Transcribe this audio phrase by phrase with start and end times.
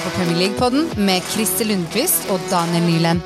[0.00, 3.20] hører på Premier League-podden med Christer Lundqvist og Daniel Nyland.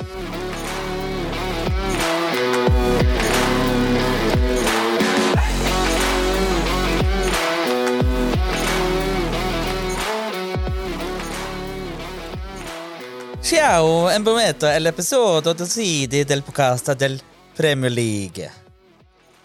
[13.43, 17.21] Ciao, en momento, l'episodio decidi del podcast del
[17.55, 18.51] Premier League.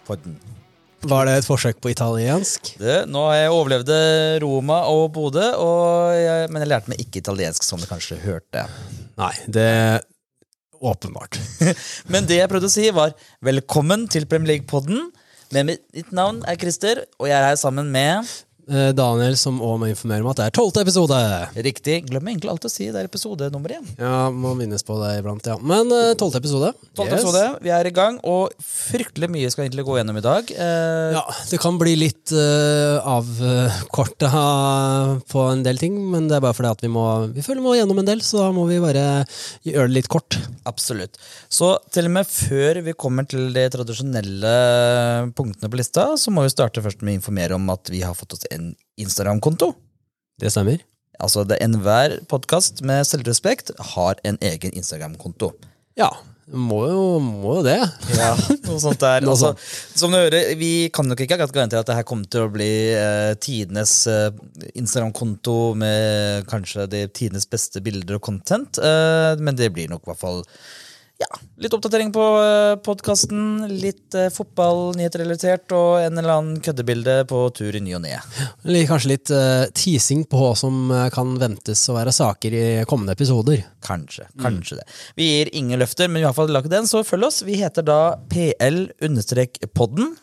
[0.05, 0.60] Podden.
[1.01, 2.75] Var det et forsøk på italiensk?
[2.77, 3.91] Det, nå har jeg overlevd
[4.43, 5.47] Roma og Bodø,
[6.51, 8.67] men jeg lærte meg ikke italiensk, som du kanskje hørte.
[9.17, 9.71] Nei, det
[10.81, 11.37] åpenbart.
[12.11, 13.13] Men det jeg prøvde å si, var
[13.45, 15.11] velkommen til Premier League-podden.
[15.67, 18.29] Mitt navn er Christer, og jeg er her sammen med
[18.67, 21.17] Daniel som òg må informere om at det er tolvte episode.
[21.57, 21.97] Riktig.
[22.09, 23.85] Glemmer egentlig alltid å si det er episode nummer én.
[23.99, 25.57] Ja, må minnes på det iblant, ja.
[25.61, 26.73] Men eh, tolvte episode.
[26.95, 27.23] Tolvte Yes.
[27.25, 30.51] episode, vi er i gang, og fryktelig mye skal egentlig gå gjennom i dag.
[30.51, 34.29] Eh, Ja, det kan bli litt uh, avkorta
[35.31, 37.03] på en del ting, men det er bare fordi at vi må
[37.35, 39.25] Vi føler vi må gjennom en del, så da må vi bare
[39.67, 40.37] gjøre det litt kort.
[40.69, 41.17] Absolutt.
[41.51, 44.53] Så til og med før vi kommer til de tradisjonelle
[45.37, 48.15] punktene på lista, så må vi starte først med å informere om at vi har
[48.17, 48.71] fått oss en
[49.01, 49.73] Instagram-konto.
[50.41, 50.83] Det stemmer.
[51.21, 55.51] Altså det Enhver podkast med selvrespekt har en egen Instagram-konto.
[55.99, 56.09] Ja,
[56.51, 57.77] må jo, må jo det.
[58.17, 58.31] Ja,
[58.65, 59.23] noe sånt der.
[59.31, 59.53] Altså,
[59.95, 62.71] som du hører, Vi kan nok ikke garantere at det her kommer til å bli
[62.97, 64.31] eh, tidenes eh,
[64.73, 70.11] Instagram-konto med kanskje de tidenes beste bilder og content, eh, men det blir nok i
[70.11, 70.43] hvert fall
[71.21, 71.27] ja,
[71.61, 77.43] litt oppdatering på eh, podkasten, litt eh, fotball, relatert og en eller annen køddebilde på
[77.57, 78.15] tur i ny og ne.
[78.65, 82.63] Eller kanskje litt eh, teasing på hva som eh, kan ventes å være saker i
[82.89, 83.61] kommende episoder.
[83.85, 84.25] Kanskje.
[84.41, 84.87] kanskje det.
[85.19, 87.41] Vi gir ingen løfter, men vi har i hvert fall lagd den, så følg oss.
[87.45, 87.99] Vi heter da
[88.31, 90.13] PL-podden.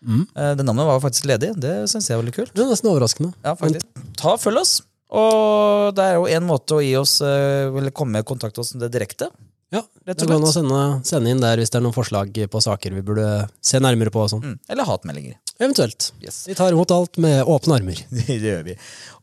[0.00, 1.52] Eh, Det navnet var faktisk ledig.
[1.60, 2.54] Det syns jeg var litt kult.
[2.54, 3.34] Det er nesten overraskende.
[3.44, 3.86] Ja, faktisk.
[4.18, 4.80] Ta og Følg oss.
[5.10, 8.62] Og det er jo en måte å gi oss eh, Eller komme i kontakt med
[8.62, 9.26] oss det direkte.
[9.70, 12.62] Ja, det går an å sende, sende inn der hvis det er noen forslag på
[12.64, 13.28] saker vi burde
[13.62, 14.24] se nærmere på.
[14.24, 14.42] og sånn.
[14.42, 14.58] Mm.
[14.72, 15.38] Eller hatmeldinger.
[15.60, 16.14] Eventuelt.
[16.24, 16.48] Yes.
[16.48, 17.98] Vi tar imot alt med åpne armer.
[18.26, 18.74] Det gjør vi.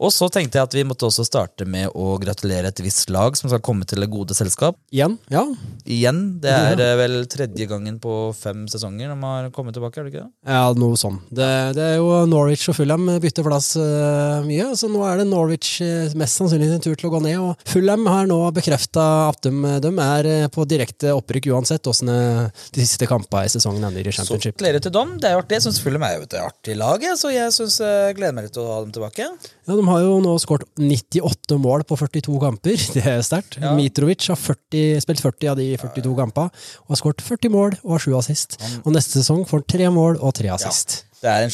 [0.06, 3.34] Og så tenkte jeg at vi måtte også starte med å gratulere et visst lag
[3.40, 4.78] som skal komme til det gode selskap.
[4.94, 5.42] Igjen, ja.
[5.84, 6.20] Igjen.
[6.44, 6.92] Det er ja.
[7.00, 9.98] vel tredje gangen på fem sesonger de har kommet tilbake.
[9.98, 10.54] er det ikke det?
[10.54, 11.18] Ja, noe sånn.
[11.28, 11.50] Det,
[11.80, 15.82] det er jo Norwich og Fulham bytter plass uh, mye, så nå er det Norwich
[15.82, 17.42] eh, mest sannsynlig sin tur til å gå ned.
[17.42, 22.12] Og Fulham har nå bekrefta at de, de er eh, på direkte opprykk uansett åssen
[22.14, 24.56] eh, de siste kampene i sesongen ender i Championship.
[24.58, 25.16] Så gleder til dem.
[25.22, 25.58] Det er artig.
[25.58, 28.56] Jeg syns Fulham er jo et artig lag, så jeg synes, jeg gleder meg litt
[28.58, 29.28] til å ha dem tilbake.
[29.68, 32.86] Ja, De har jo nå skåret 98 mål på 42 kamper.
[32.98, 33.60] Det er sterkt.
[33.62, 33.74] Ja.
[33.78, 36.54] Mitrovic har 40, spilt 40 av de 42 kampene
[36.86, 38.60] og har skåret 40 mål og har 7 assist.
[38.86, 41.02] Og neste sesong får han 3 mål og 3 assist.
[41.18, 41.50] Det er en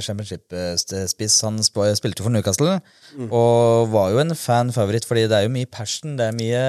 [0.00, 1.34] championship-spiss.
[1.44, 2.78] Han spilte for Newcastle,
[3.28, 6.16] og var jo en fan-favoritt, fordi det er jo mye passion.
[6.16, 6.62] Det er mye,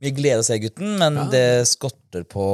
[0.00, 2.44] mye glede å se gutten, men det skorter på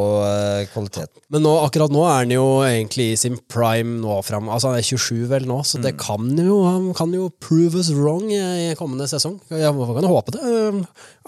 [0.72, 0.72] kvaliteten.
[0.72, 1.20] kvalitet.
[1.32, 4.50] Men nå, akkurat nå er han jo egentlig i sin prime nå fram.
[4.52, 7.92] Altså Han er 27 vel nå, så det kan jo, han kan jo prove us
[7.94, 9.38] wrong i kommende sesong.
[9.52, 10.42] Jeg kan jo håpe det.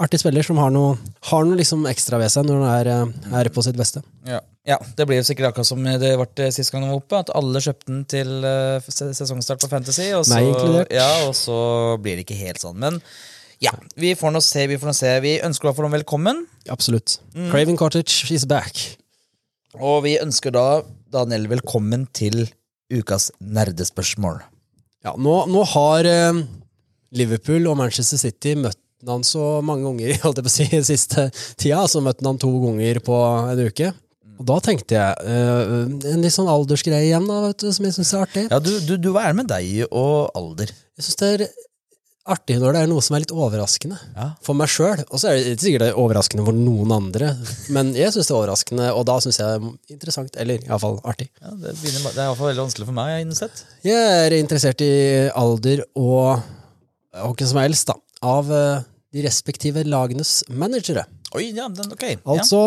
[0.03, 0.99] Artig spiller som har noe,
[1.31, 4.03] har noe liksom ekstra ved seg når han er, eh, er på sitt beste.
[4.29, 4.43] Ja.
[4.67, 7.33] ja, Det blir jo sikkert akkurat som det ble sist gang han var oppe, at
[7.39, 10.43] alle kjøpte den til eh, sesongstart på Fantasy, og så,
[10.93, 11.59] ja, og så
[12.03, 12.79] blir det ikke helt sånn.
[12.83, 13.03] Men
[13.63, 14.67] ja, vi får nå se.
[14.71, 15.13] Vi får nå se.
[15.25, 16.45] Vi ønsker i hvert fall dem velkommen.
[16.71, 17.19] Absolutt.
[17.51, 18.79] Craven Cottage is back.
[19.79, 20.83] Og vi ønsker da
[21.13, 22.47] Daniel velkommen til
[22.93, 24.41] ukas nerdespørsmål.
[25.07, 26.43] Ja, nå, nå har eh,
[27.19, 31.29] Liverpool og Manchester City møtt han så mange ganger holdt jeg på å si, siste
[31.59, 31.85] tida.
[31.91, 33.19] Så møtte han to ganger på
[33.53, 33.93] en uke.
[34.39, 37.97] Og da tenkte jeg eh, en litt sånn aldersgreie igjen, da, vet du, som jeg
[37.97, 38.45] syns er artig.
[38.53, 40.71] Ja, du, du, du Hva er det med deg og alder?
[40.95, 41.49] Jeg syns det er
[42.31, 44.27] artig når det er noe som er litt overraskende Ja.
[44.45, 45.03] for meg sjøl.
[45.09, 47.31] Og så er det ikke sikkert det er overraskende for noen andre,
[47.75, 50.37] men jeg syns det er overraskende, og da syns jeg det er interessant.
[50.37, 51.29] Eller iallfall artig.
[51.41, 53.65] Ja, det, begynner, det er i hvert fall veldig vanskelig for meg, jeg innsett.
[53.87, 54.93] Jeg er interessert i
[55.35, 56.45] alder og
[57.19, 58.85] hvem som helst, da, av eh,
[59.15, 61.07] de respektive lagenes managere.
[61.37, 62.05] Oi, ja, den, ok.
[62.29, 62.63] Altså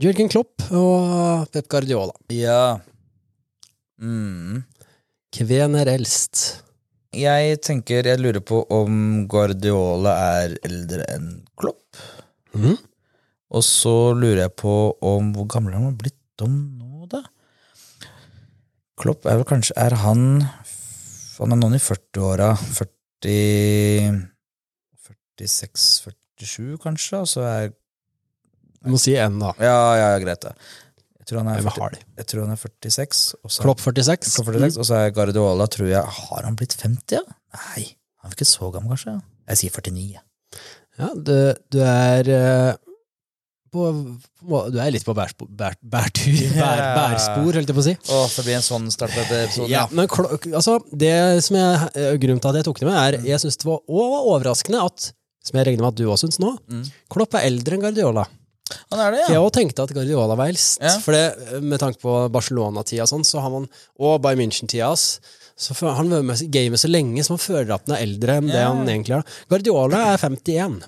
[0.00, 2.14] Jørgen Klopp og Pep Guardiola.
[2.32, 2.48] Ja.
[2.48, 2.64] ja.
[4.02, 4.62] Mm.
[5.32, 6.62] Kven er eldst?
[7.12, 11.28] Jeg tenker, jeg lurer på om Guardiola er eldre enn
[11.60, 12.00] Klopp.
[12.56, 12.78] Mm.
[13.52, 14.74] Og så lurer jeg på
[15.04, 17.20] om hvor gammel han har blitt om nå, da?
[19.02, 22.52] Klopp er vel kanskje Er han Han er noen i 40-åra.
[22.56, 24.30] 40
[25.42, 27.20] 46-47, kanskje?
[27.20, 27.72] Og så er
[28.82, 29.52] Du må si N, da.
[29.62, 30.54] Ja, ja, greit, det.
[31.22, 33.18] Jeg tror han er, 40, jeg tror han er 46.
[33.46, 34.32] Og Klopp 46.
[34.34, 37.22] Klopp 46, og så er Guardiola, tror jeg Har han blitt 50, ja?
[37.54, 37.84] Nei,
[38.22, 39.14] han er ikke så gammel, kanskje?
[39.52, 40.08] Jeg sier 49.
[40.18, 40.24] ja.
[40.98, 41.32] Ja, du,
[41.72, 42.74] du er eh,
[43.72, 43.86] på,
[44.42, 47.94] på, Du er litt på bærspo, bær, bærtur, bær, bærspor, holdt jeg på å si.
[48.12, 49.70] Åh, det blir en sånn start på denne episoden.
[49.72, 51.14] Ja, men klo- altså, det
[51.46, 53.80] som jeg, eh, grunnen til at jeg tok det med, er jeg syns det var,
[53.88, 55.08] overraskende at,
[55.46, 56.84] som jeg regner med at du også syns nå, Mm.
[57.14, 58.26] Klopp er eldre enn Guardiola.
[58.92, 59.36] Han er det, For ja.
[59.38, 60.80] jeg også tenkte at Guardiola var eldst.
[60.82, 60.96] Ja.
[61.02, 63.68] For det, med tanke på Barcelona-tida og sånn, så har man,
[64.00, 64.92] og Bayern München-tida
[65.62, 68.50] så han vært med gamet så lenge, så man føler at han er eldre enn
[68.50, 69.34] det han egentlig er.
[69.52, 70.78] Guardiola er 51,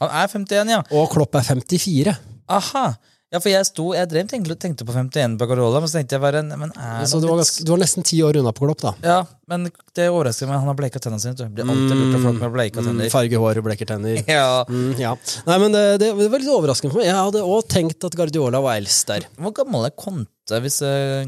[0.00, 0.80] Han er 51, ja.
[0.96, 2.14] og Klopp er 54.
[2.50, 2.86] Aha.
[3.34, 6.14] Ja, for jeg sto, jeg drev tenkte, tenkte på 51 på Carola, men så tenkte
[6.14, 8.52] jeg bare Men er Så han du var, ganske, du var nesten ti år unna
[8.54, 8.92] på Klopp, da.
[9.02, 9.16] Ja,
[9.50, 9.66] men
[9.98, 10.60] det overrasker meg.
[10.62, 11.34] Han har bleika tennene sine.
[11.40, 11.48] Det.
[11.56, 13.10] Blir alltid lurt av folk med bleika Mm, tenner.
[13.12, 14.22] farge hår bleker tenner.
[14.36, 14.46] Ja.
[14.70, 15.16] Mm, ja.
[15.48, 17.10] Nei, men det, det var litt overraskende for meg.
[17.10, 19.26] Jeg hadde òg tenkt at Guardiola var eldst der.
[19.42, 21.24] Hvor gammel er Conte hvis uh,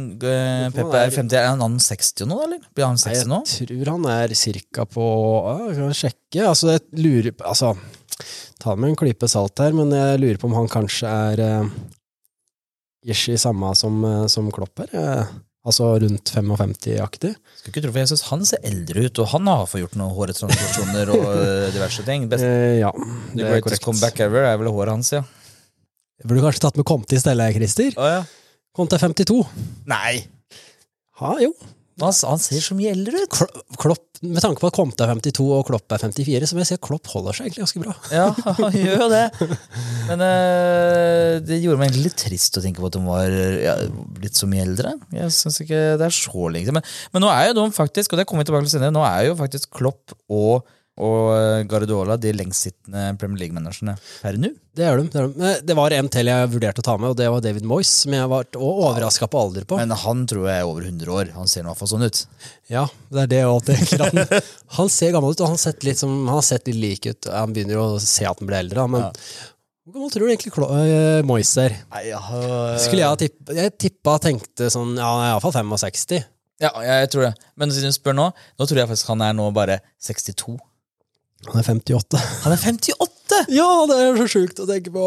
[0.77, 1.37] Peppe er er- 50?
[1.41, 2.63] Er han 60 nå, eller?
[2.77, 3.43] Blir han 60 nå?
[3.51, 5.07] Jeg tror han er cirka på
[5.67, 6.47] Jeg kan sjekke.
[6.47, 7.75] Altså, jeg lurer Altså,
[8.63, 11.45] ta med en klype salt her, men jeg lurer på om han kanskje er
[13.07, 14.91] uh, i samme som, eh, som Klopp er.
[14.97, 15.35] eh,
[15.67, 17.33] altså rundt 55-aktig.
[17.59, 19.97] Skulle ikke tro, for jeg syns Han ser eldre ut, og han har fått gjort
[19.99, 22.29] noen håretransaksjoner og eh, diverse ting.
[22.31, 22.93] Best, Eh, ja,
[23.35, 23.85] det er greatest korrekt.
[23.85, 25.23] comeback ever er vel håret hans, ja.
[26.17, 27.93] Jeg burde kanskje tatt med Comte i stedet, Christer.
[28.01, 28.23] Oh, ja.
[28.77, 29.41] Er 52.
[29.87, 30.27] Nei!
[31.21, 31.53] Ha, jo.
[32.03, 33.39] Han, han ser så mye eldre ut!
[33.81, 36.69] Klopp, med tanke på at Conte er 52 og Klopp er 54, så vil jeg
[36.69, 37.95] si at Klopp holder seg egentlig ganske bra.
[38.13, 38.27] Ja,
[38.61, 39.23] han gjør jo det.
[40.11, 43.77] Men øh, det gjorde meg egentlig litt trist å tenke på at de var ja,
[44.21, 44.93] blitt så mye eldre.
[45.17, 46.85] Jeg synes ikke det er så lenge Men,
[47.17, 49.31] men nå er jo de faktisk, og det kommer vi tilbake til senere, nå er
[49.31, 54.51] jo faktisk Klopp og, og Guardiola de lengstsittende Premier League-managerne per nå.
[54.77, 55.07] Det er de.
[55.13, 55.51] Det, er de.
[55.69, 58.17] Det var en til jeg vurderte å ta med, og det var David Moyes, som
[58.17, 59.79] jeg var overraska på alder på.
[59.81, 61.33] Men han tror jeg er over 100 år.
[61.37, 62.23] Han ser i hvert fall sånn ut.
[62.73, 64.07] Ja, det er det tenker.
[64.07, 64.41] Han,
[64.79, 67.29] han ser gammel ut, og han, sett litt som, han har sett litt lik ut.
[67.33, 69.07] Han begynner jo å se at han blir eldre, men
[69.87, 71.77] hvor gammel tror du egentlig øh, Moyes er?
[72.09, 72.19] Ja,
[72.83, 76.25] Skulle jeg ha tippa Jeg tippa tenkte sånn, ja, iallfall 65.
[76.83, 77.35] ja, jeg tror det.
[77.55, 80.57] Men siden du spør nå, nå tror jeg faktisk han er nå bare 62.
[81.47, 82.21] Han er 58.
[82.47, 83.13] Han er 58!
[83.53, 85.05] Ja, det er så sjukt å tenke på!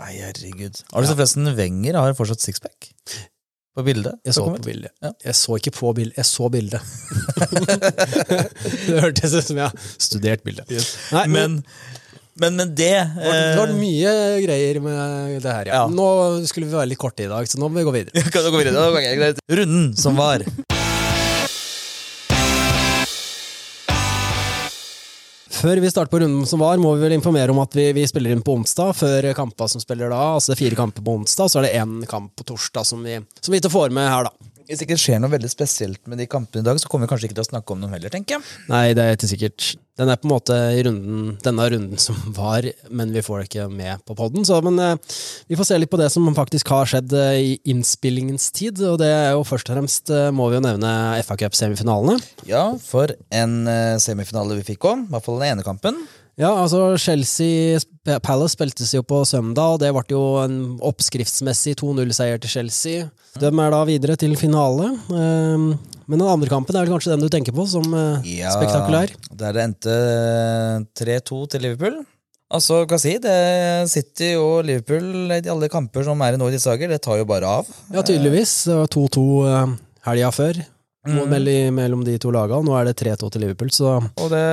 [0.00, 0.78] Nei, herregud.
[0.92, 2.88] Har du sett forresten Wenger har fortsatt sixpack?
[3.76, 4.14] På bildet?
[4.24, 4.92] Jeg så på bildet.
[5.04, 5.10] Ja.
[5.26, 6.80] Jeg så ikke på bildet, jeg så bildet.
[8.86, 10.64] det hørtes ut som jeg har studert bildet.
[11.12, 11.58] Nei, men,
[12.36, 14.10] Men, men, det det var- det var eh, mye
[14.44, 14.98] greier med
[15.44, 15.74] det her, ja.
[15.82, 15.86] Ja.
[15.92, 16.08] Nå
[16.48, 18.24] skulle vi være litt korte i dag, så nå må vi gå videre.
[18.32, 19.32] Kan du gå videre?
[19.48, 20.38] Runden som var.
[25.56, 28.02] Før vi starter på runden som var, må vi vel informere om at vi, vi
[28.08, 28.92] spiller inn på onsdag.
[28.98, 31.78] Før kampa som spiller da, altså det er fire kamper på onsdag, så er det
[31.80, 34.50] én kamp på torsdag som vi, som vi ikke får med her, da.
[34.66, 37.12] Hvis det ikke skjer noe veldig spesielt med de kampene i dag, så kommer vi
[37.12, 38.46] kanskje ikke til å snakke om dem heller, tenker jeg.
[38.70, 39.66] Nei, det er ikke sikkert.
[39.96, 43.46] Den er på en måte i runden, denne runden som var, men vi får det
[43.48, 44.44] ikke med på podden.
[44.66, 45.14] Men eh,
[45.48, 48.82] vi får se litt på det som faktisk har skjedd eh, i innspillingens tid.
[48.90, 50.92] Og det er jo først og fremst, eh, må vi jo nevne
[51.24, 52.18] FA Cup-semifinalene.
[52.50, 55.06] Ja, for en eh, semifinale vi fikk òg.
[55.06, 56.04] I hvert fall den ene kampen.
[56.36, 57.78] Ja, altså Chelsea
[58.20, 63.06] Palace spiltes jo på søndag, og det ble jo en oppskriftsmessig 2-0-seier til Chelsea.
[63.40, 64.90] De er da videre til finale.
[65.16, 65.70] ehm,
[66.06, 69.16] Men den andre kampen er vel kanskje den du tenker på som eh, Ja, spektakulær?
[69.32, 72.04] Der det endte eh, 3-2 til Liverpool.
[72.52, 76.54] Altså, hva si, det City og Liverpool i alle kamper som er i nå i
[76.54, 77.72] disse dager, det tar jo bare av.
[77.90, 78.66] Ja, tydeligvis.
[78.68, 79.76] Det var 2-2 eh,
[80.12, 80.66] helga før
[81.06, 81.74] Mm.
[81.76, 82.64] mellom de to lagene.
[82.66, 84.44] Nå er det 3-2 til Liverpool, så Og det,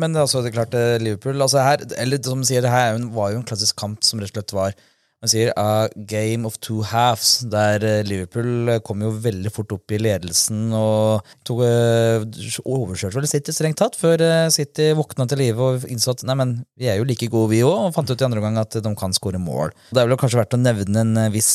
[0.00, 2.94] men det er også er klart eh, Liverpool altså her, eller som sier, det her
[2.94, 4.76] er var jo en klassisk kamp som rett og slett var
[5.24, 9.72] man sier a game of two halves, der eh, Liverpool eh, kom jo veldig fort
[9.72, 12.26] opp i ledelsen og tok, eh,
[12.60, 14.20] overkjørte vel City strengt tatt, før
[14.52, 17.62] City våkna til live og innså at nei, men vi er jo like gode vi
[17.64, 19.72] òg, og fant ut i andre omgang at de kan skåre mål.
[19.90, 21.52] Det er vel kanskje verdt å nevne en viss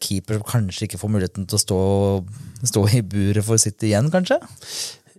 [0.00, 1.82] keeper som kanskje ikke får muligheten til å stå,
[2.72, 4.40] stå i buret for City igjen, kanskje?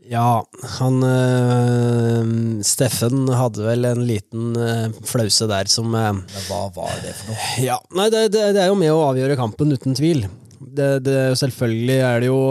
[0.09, 0.41] Ja,
[0.77, 2.31] han øh,
[2.65, 7.33] Steffen hadde vel en liten øh, flause der som øh, Men hva var det for
[7.33, 7.51] noe?
[7.63, 10.25] Ja, nei, det, det, det er jo med å avgjøre kampen, uten tvil.
[10.61, 12.41] Det, det, selvfølgelig er det jo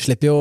[0.00, 0.40] Slipper jo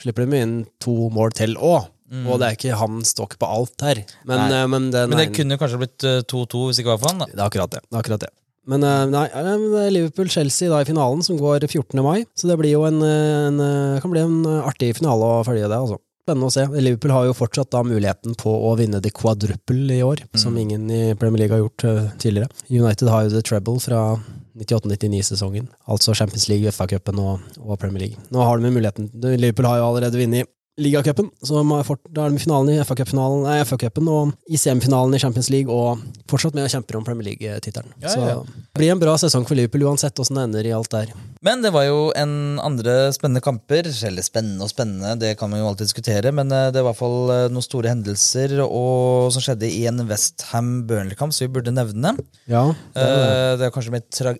[0.00, 1.90] Slipper de inn to mål til òg.
[2.10, 4.00] Og det er ikke han stokk på alt her.
[4.26, 7.12] Men, men, det, Men det kunne kanskje blitt eh, 2-2 hvis det ikke var for
[7.12, 7.22] han.
[7.22, 7.28] da.
[7.30, 7.82] det er akkurat det.
[7.86, 8.30] det, er akkurat det.
[8.70, 11.98] Men eh, nei, det er Liverpool-Chelsea i finalen, som går 14.
[12.04, 12.22] mai.
[12.38, 15.66] Så det blir jo en, eh, en, eh, kan bli en artig finale å følge
[15.66, 15.80] det.
[15.80, 15.98] altså.
[16.20, 16.66] Spennende å se.
[16.78, 20.84] Liverpool har jo fortsatt da muligheten på å vinne the quadruple i år, som ingen
[20.92, 22.50] i Premier League har gjort tidligere.
[22.68, 24.20] United har jo the treble fra
[24.60, 28.20] 98-99-sesongen, altså Champions League, FA-cupen og, og Premier League.
[28.30, 29.08] Nå har de muligheten.
[29.16, 30.50] Liverpool har jo allerede vunnet
[30.80, 31.30] ligacupen.
[31.44, 33.20] Så da er de i finalen i FA-cupen
[33.66, 33.78] FA
[34.10, 37.92] og i semifinalen i Champions League, og fortsatt med å kjempe om Premier League-tittelen.
[38.02, 38.38] Ja, Så ja.
[38.44, 41.12] det blir en bra sesong for Liverpool uansett åssen det ender i alt der.
[41.44, 43.88] Men det var jo en andre spennende kamper.
[44.06, 46.32] Eller spennende og spennende, det kan man jo alltid diskutere.
[46.36, 49.84] Men eh, det var i hvert fall eh, noen store hendelser og, som skjedde i
[49.88, 52.14] en Westham-Burnley-kamp, så vi burde nevne.
[52.50, 53.28] Ja, det er det.
[53.30, 54.34] Eh, Det er kanskje mer tra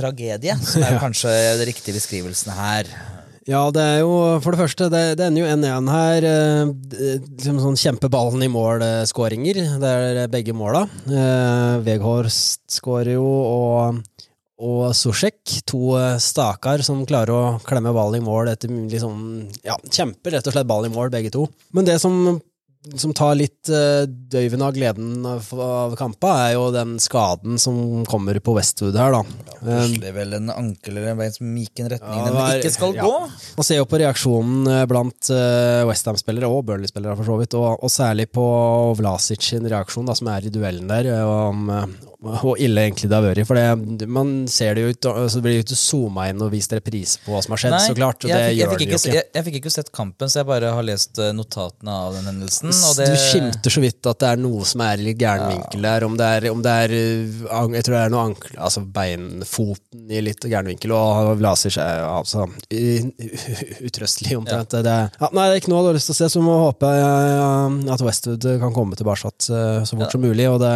[0.00, 2.90] tragedie, som er kanskje den riktige beskrivelsen her.
[3.44, 6.26] Ja, det er jo for det første, det, det ender jo 1-1 her.
[6.28, 9.58] eh, Liksom sånn kjempeballen i mål-skåringer.
[9.82, 9.90] Det
[10.24, 10.86] er begge måla.
[11.04, 14.00] Eh, Veghorst skårer jo, og,
[14.64, 15.42] og Sosjek.
[15.68, 19.20] To eh, stakar som klarer å klemme ballen i mål etter liksom
[19.66, 21.44] Ja, kjemper rett og slett ballen i mål, begge to.
[21.76, 22.40] Men det som
[23.00, 28.04] som tar litt uh, døyven av gleden av, av kampa, er jo den skaden som
[28.08, 29.22] kommer på Westwood her, da.
[29.64, 32.58] Det er vel en ankel eller en bein som gikk en retning Ja, den var-
[32.60, 33.06] ikke skal ja.
[33.08, 33.30] gå.
[33.56, 37.78] Man ser jo på reaksjonen eh, blant uh, Westham-spillere og Burnley-spillere, for så vidt, og,
[37.80, 38.44] og særlig på
[39.00, 43.10] Vlasic sin reaksjon, da, som er i duellen der, eh, og eh, hvor ille egentlig
[43.10, 43.44] det har vært.
[43.48, 46.52] For det, man ser det jo ut, så blir det jo ikke zooma inn og
[46.54, 48.24] vist reprise på hva som har skjedd, så klart.
[48.24, 50.86] Jeg, jeg, gjør fikk ikke, jeg, jeg fikk ikke sett kampen, så jeg bare har
[50.86, 52.73] lest eh, notatene av den hendelsen.
[52.98, 56.06] Det, Du skimter så vidt at det er noe som er litt gæren vinkel der.
[56.08, 60.10] Om det er, om det er uh, Jeg tror det er noe ankel, altså beinfoten
[60.12, 62.46] i litt gæren vinkel, og Vlasic er altså
[63.88, 64.70] utrøstelig omtrent.
[64.74, 66.40] Det, er- ja, nei, det er ikke noe du har lyst til å se, så
[66.40, 69.24] vi må håpe uh, at Westwood kan komme tilbake så
[69.94, 70.10] fort Ja.
[70.10, 70.46] som mulig.
[70.50, 70.72] Og det,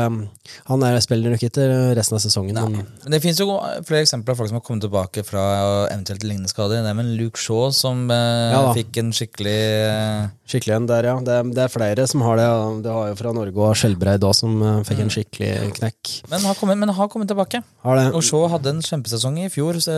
[0.69, 1.67] han er spiller nok ikke
[1.99, 2.59] resten av sesongen.
[2.59, 3.49] Men, Men det finnes jo
[3.87, 5.45] flere eksempler av folk som har kommet tilbake fra
[5.90, 6.83] eventuelt lignende skader.
[6.85, 9.57] Det er med Luke Shaw som eh, Ja fikk en skikkelig
[9.88, 11.17] eh, skikkelig en der, ja.
[11.25, 12.49] Det, det er flere som har det.
[12.85, 16.12] Det har jo fra Norge og Skjelbreid òg, som uh, fikk en skikkelig knekk.
[16.30, 17.62] men, har kommet, men har kommet tilbake.
[17.87, 18.04] Har det.
[18.12, 19.97] Og Shaw hadde en kjempesesong i fjor, så,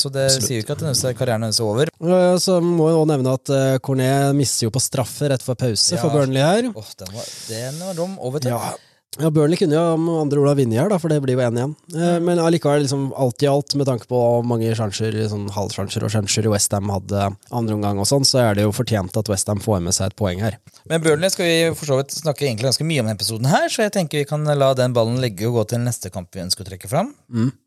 [0.00, 0.48] så det Absolutt.
[0.48, 1.92] sier jo ikke at den er karrieren hennes er over.
[2.40, 5.94] Så må jeg òg nevne at uh, Cornet mister jo på straffe rett for pause
[5.94, 6.00] Ja.
[6.02, 6.72] for Burnley her.
[6.72, 8.18] Åh, den, var, den var dum.
[8.18, 8.56] Over til.
[8.56, 8.74] Ja.
[9.20, 11.42] Ja, Burnley kunne jo med andre ord ha vunnet her, da, for det blir jo
[11.44, 11.74] 1 igjen.
[11.94, 16.06] Eh, men allikevel, liksom, alt i alt, med tanke på hvor mange sjanser, sånn halvsjanser
[16.06, 19.62] og sjanser Westham hadde andre omgang og sånn, så er det jo fortjent at Westham
[19.62, 20.58] får med seg et poeng her.
[20.90, 23.68] Men Burnley skal vi for så vidt snakke egentlig ganske mye om denne episoden her,
[23.70, 26.42] så jeg tenker vi kan la den ballen ligge og gå til neste kamp vi
[26.44, 27.14] ønsker å trekke fram.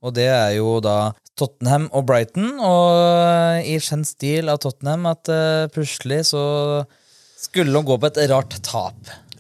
[0.04, 5.30] Og det er jo da Tottenham og Brighton, og i kjent stil av Tottenham at
[5.30, 6.44] uh, plutselig så
[7.38, 8.98] skulle de gå på et rart tap.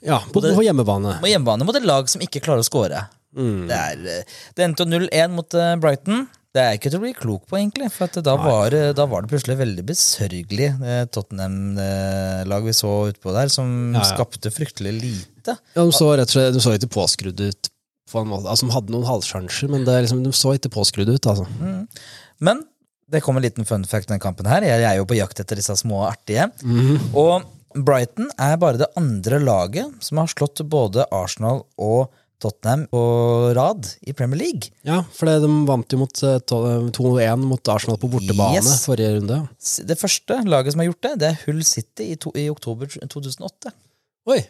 [0.07, 1.17] Ja, på, på hjemmebane.
[1.21, 3.05] På hjemmebane mot et lag som ikke klarer å score.
[3.37, 6.25] Det, er, eh, det endte jo 0-1 mot eh, Brighton.
[6.55, 7.89] Det er ikke til å bli klok på, egentlig.
[7.93, 12.93] For at da, var, det- da var det plutselig veldig besørgelig eh, Tottenham-lag vi så
[13.11, 14.05] utpå der, som Ja, ja.
[14.15, 15.57] skapte fryktelig lite.
[15.75, 17.69] Ja, de så rett og slett de så ikke påskrudd ut
[18.11, 18.23] på.
[18.23, 21.45] Altså, de hadde noen halvsjanser, men det, er liksom, de så ikke påskrudd ut, altså.
[22.39, 22.63] Men
[23.11, 24.65] det kom en liten fun fact Den denne kampen her.
[24.67, 26.49] Jeg er jo på jakt etter disse små artige.
[27.15, 27.45] Og
[27.75, 32.07] Brighton er bare det andre laget som har slått både Arsenal og
[32.41, 32.99] Tottenham på
[33.57, 34.69] rad i Premier League.
[34.85, 38.83] Ja, for de vant jo mot eh, 2-1 mot Arsenal på bortebane Yes.
[38.85, 39.39] forrige runde.
[39.89, 42.93] Det første laget som har gjort det, det er Hull City i, to, i oktober
[42.93, 43.73] 2008.
[44.29, 44.43] Oi!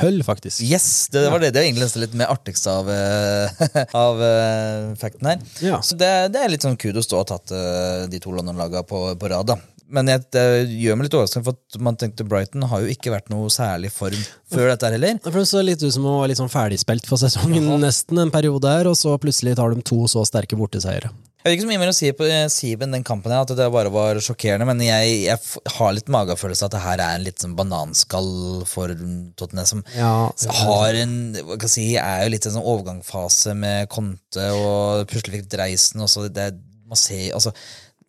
[0.00, 0.60] Hull, faktisk.
[0.62, 3.64] Yes, Det var det, det er egentlig litt mer artigste av, eh,
[4.04, 5.40] av uh, facten her.
[5.64, 5.80] Ja.
[5.82, 9.00] Så det, det er litt sånn kudos å ha tatt eh, de to London-lagene på,
[9.18, 9.50] på rad.
[9.50, 9.56] da.
[9.90, 13.14] Men jeg, det gjør meg litt overraskende, for at man tenkte Brighton har jo ikke
[13.14, 14.20] vært noe særlig form
[14.50, 15.18] før dette her heller.
[15.24, 18.70] Det så litt ut som å være litt sånn ferdigspilt for sesongen nesten en periode
[18.70, 21.10] her, og så plutselig tar de to så sterke borteseiere.
[21.40, 23.68] Jeg vet ikke så mye mer å si på Siben den kampen, her, at det
[23.72, 24.66] bare var sjokkerende.
[24.68, 28.28] Men jeg, jeg har litt magefølelse at det her er en litt sånn bananskall
[28.68, 28.92] for
[29.40, 29.68] Tottenham.
[29.70, 30.28] Som Ja,
[30.66, 35.06] har en hva kan jeg si, er jo litt en sånn overgangsfase med Conte, og
[35.08, 36.04] plutselig fikk Dreisen.
[36.04, 36.50] Og så det,
[36.84, 37.54] man, ser, altså,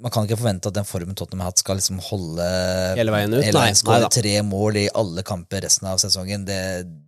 [0.02, 2.46] man kan ikke forvente at den formen Tottenham har hatt, skal liksom holde
[2.98, 3.44] Hele veien ut?
[3.46, 6.44] Hele veien, skåre tre mål i alle kamper resten av sesongen.
[6.48, 6.58] Det,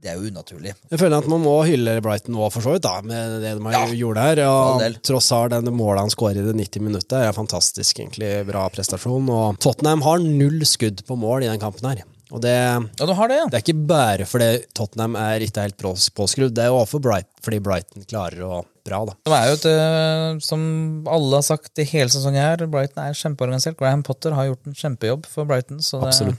[0.03, 0.75] det er jo unaturlig.
[0.93, 3.65] Jeg føler at man må hylle Brighton òg, for så vidt, da, med det de
[3.65, 4.43] har Ja, gjort her.
[4.47, 8.67] Og tross av den målet han skårer i det 90 minuttet, er fantastisk, egentlig bra
[8.73, 9.29] prestasjon.
[9.33, 12.03] Og Tottenham har null skudd på mål i den kampen her.
[12.33, 13.45] Og det, Ja, har det, ja.
[13.51, 16.97] det er ikke bare fordi Tottenham er ikke helt pås- påskrudd, det er jo også
[17.43, 19.17] fordi Brighton klarer å bra, da.
[19.25, 20.63] De er jo et, øh, som
[21.09, 23.77] alle har sagt i hele sesongen her, Brighton er kjempeorganisert.
[23.79, 25.79] Graham Potter har gjort en kjempejobb for Brighton.
[25.83, 26.35] Så det,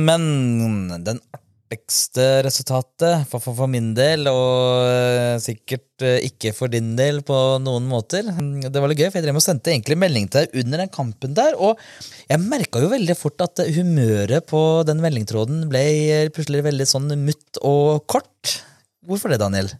[0.00, 1.20] Men den
[1.72, 7.22] artigste resultatet for, for, for min del, og øh, sikkert øh, ikke for din del
[7.24, 10.44] på noen måter Det var litt gøy, for jeg drev og sendte egentlig melding til
[10.44, 11.80] deg under den kampen der, og
[12.28, 15.86] jeg merka jo veldig fort at humøret på den meldingtråden ble
[16.34, 18.58] plutselig veldig sånn mutt og kort.
[19.08, 19.72] Hvorfor det, Daniel?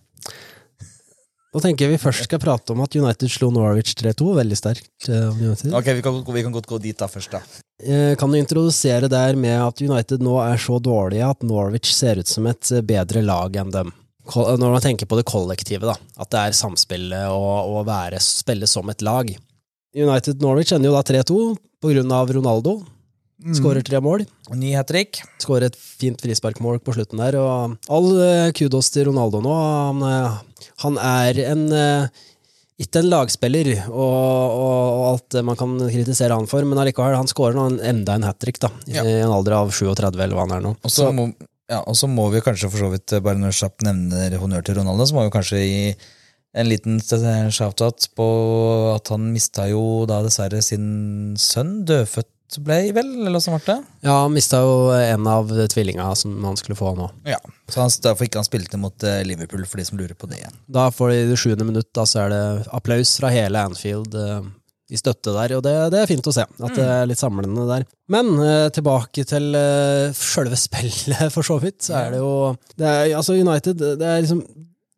[1.52, 4.86] Nå tenker jeg vi først skal prate om at United slo Norwich 3-2, veldig sterkt.
[5.08, 5.74] eh, United.
[5.76, 7.42] Ok, vi kan, vi kan godt gå dit da først, da.
[7.84, 12.16] Eh, Kan du introdusere der med at United nå er så dårlige at Norwich ser
[12.22, 13.92] ut som et eh, bedre lag enn dem?
[14.32, 15.96] Når man tenker på det kollektive, da.
[16.16, 19.28] At det er samspillet og å være, spille som et lag.
[19.92, 21.38] United-Norwich ender jo da 3-2
[21.82, 22.78] på grunn av Ronaldo.
[23.56, 24.22] Skårer tre mål.
[24.54, 25.18] Ny hat trick.
[25.42, 27.36] Skårer et fint frisparkmål på slutten der.
[27.42, 29.54] Og all eh, kudos til Ronaldo nå.
[29.54, 32.22] Han, eh, han er en eh,
[32.82, 37.28] ikke en lagspiller, og, og, og alt man kan kritisere han for, men allikevel, han
[37.30, 38.70] skårer nå en, enda en hat trick, da.
[38.88, 39.04] I Ja.
[39.26, 40.72] en alder av 37, eller hva han er nå.
[40.82, 41.28] Og så må,
[41.70, 44.80] ja, og så må vi kanskje for så vidt, bare når Schapp nevner honnør til
[44.80, 45.84] Ronaldo, så må vi kanskje gi
[46.58, 46.98] en liten
[47.54, 48.26] shout-out på
[48.96, 51.84] at han mista jo da dessverre sin sønn.
[51.88, 53.78] Dødfødt ble vel, eller som ble det?
[54.04, 57.08] Ja, han mista jo en av tvillinga som han skulle få nå.
[57.28, 57.38] Ja.
[57.72, 60.42] Så han, derfor ikke han spilte mot eh, Liverpool, for de som lurer på det
[60.42, 60.58] igjen.
[60.66, 62.42] Da får de det sjuende minutt, da så er det
[62.74, 64.42] applaus fra hele Anfield eh,
[64.92, 66.44] i støtte der, og det, det er fint å se.
[66.44, 67.86] At det er litt samlende der.
[68.12, 72.34] Men eh, tilbake til uh, sjølve spillet, for så vidt, så er det jo
[72.76, 74.44] det er, Altså, United, det er liksom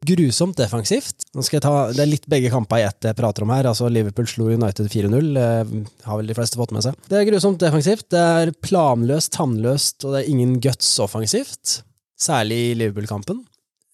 [0.07, 1.27] grusomt defensivt.
[1.35, 3.69] Nå skal jeg ta, Det er litt begge kamper i ett jeg prater om her.
[3.71, 5.73] altså Liverpool slo United 4-0, eh,
[6.05, 6.95] har vel de fleste fått med seg.
[7.09, 11.83] Det er grusomt defensivt, det er planløst, tannløst, og det er ingen guts offensivt.
[12.21, 13.45] Særlig i Liverpool-kampen.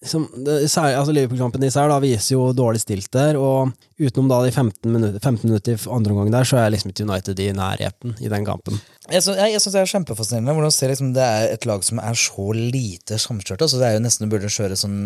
[0.01, 3.69] Som, det, altså Liverpool-kampen i seg da viser jo dårlig stilt der, og
[4.01, 7.05] utenom da de 15 minutter, 15 minutter i andre omgang der, så er liksom ikke
[7.05, 8.79] United i nærheten i den kampen.
[9.11, 11.85] Jeg syns, jeg, jeg synes det er kjempefascinerende hvordan ser liksom, det er et lag
[11.85, 13.67] som er så lite samkjørte.
[13.67, 14.97] Altså, det er jo nesten Du burde kjøre sånn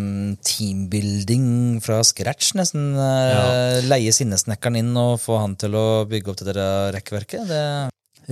[0.46, 1.50] teambuilding
[1.84, 2.54] fra scratch.
[2.56, 3.44] Nesten Ja.
[3.84, 7.44] Leie sinnesnekkeren inn og få han til å bygge opp det der rekkverket.
[7.50, 7.62] Det,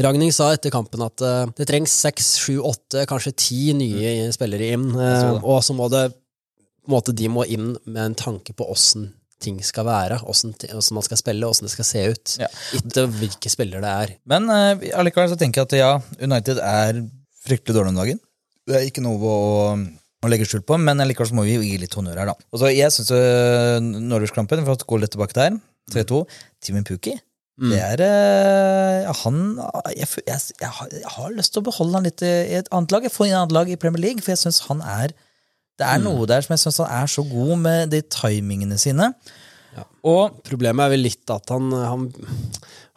[0.05, 4.73] Ragning sa etter kampen at eh, det trengs seks, sju, åtte, kanskje ti nye spillere
[4.75, 6.09] inn, eh, og så må det
[6.91, 9.11] måte, De må inn med en tanke på åssen
[9.45, 10.55] ting skal være, åssen
[10.95, 12.37] man skal spille, åssen det skal se ut.
[12.41, 12.49] Ja.
[12.79, 14.15] Ikke hvilke spillere det er.
[14.31, 15.91] Men uh, allikevel så tenker jeg at ja,
[16.23, 17.03] United er
[17.45, 18.23] fryktelig dårlig om dagen.
[18.65, 19.75] Det er ikke noe å,
[20.25, 22.39] å legge skjul på, men allikevel så må vi jo gi litt honnør her, da.
[22.55, 23.13] Og så Jeg syns
[23.85, 25.61] Norwich-klampen, for å gå litt tilbake der,
[25.93, 26.25] 3-2,
[26.65, 26.89] Timen
[27.55, 27.71] Mm.
[27.71, 28.01] det er
[29.07, 29.37] uh, Han
[29.95, 32.71] jeg, jeg, jeg, har, jeg har lyst til å beholde han litt i i et
[32.75, 33.05] annet lag.
[33.07, 35.15] Jeg får inn et annet lag i Premier League, for jeg syns han er
[35.75, 39.11] Det er noe der som jeg syns han er så god med de timingene sine.
[40.07, 42.05] Og Problemet er vel litt at han, han,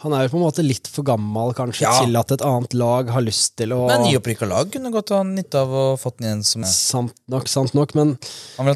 [0.03, 1.91] han er jo på en måte litt for gammel kanskje Ja.
[2.05, 5.23] til at et annet lag har lyst til å Men nyopprykka lag kunne godt ha
[5.25, 8.11] nytte av å fått den igjen som er Sant nok, sant nok, men
[8.59, 8.75] han vil,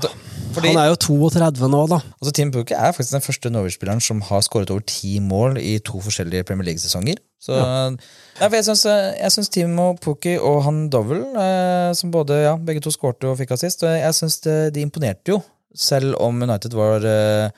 [0.55, 1.99] fordi, han er jo 32 nå, da.
[2.17, 5.77] altså, Tim Pukki er faktisk den første Norwich-spilleren som har skåret over ti mål i
[5.79, 7.21] to forskjellige Premier League-sesonger.
[7.41, 8.83] Så Nei, for jeg syns,
[9.17, 13.29] jeg syns Tim og Pukki og han Dovel, eh, som både, ja, begge to skårte
[13.29, 15.43] og fikk assist, og jeg syns det- de imponerte jo.
[15.75, 17.49] Selv om United var eh,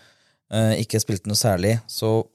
[0.51, 2.25] eh, ikke spilte noe særlig, så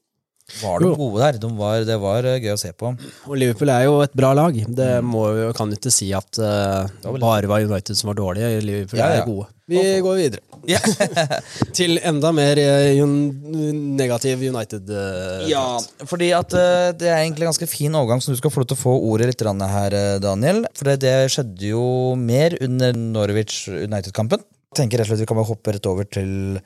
[0.62, 1.38] var de gode der.
[1.42, 2.90] De var, det var eh, gøy å se på.
[3.28, 4.56] Og Liverpool er jo et bra lag.
[4.78, 6.88] Det må vi, kan ikke si at uh,
[7.20, 8.54] bare var United som var dårlige.
[8.64, 9.22] Liverpool Ja, ja.
[9.22, 9.48] er gode.
[9.68, 10.80] Vi går videre Ja.
[11.76, 12.56] til enda mer
[13.04, 14.88] un- negativ United.
[14.88, 15.66] Uh, Ja,
[16.08, 16.56] fordi at
[16.96, 18.96] det er egentlig en ganske fin overgang, så du skal få lov til å få
[19.12, 20.64] ordet litt her, Daniel.
[20.74, 21.84] For det, det skjedde jo
[22.16, 24.40] mer under Norwich United-kampen.
[24.76, 26.60] Tenker rett og slett vi kan bare hoppe rett over til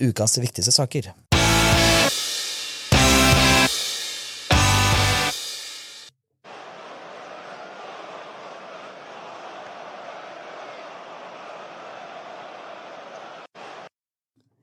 [0.00, 1.12] ukas viktigste saker.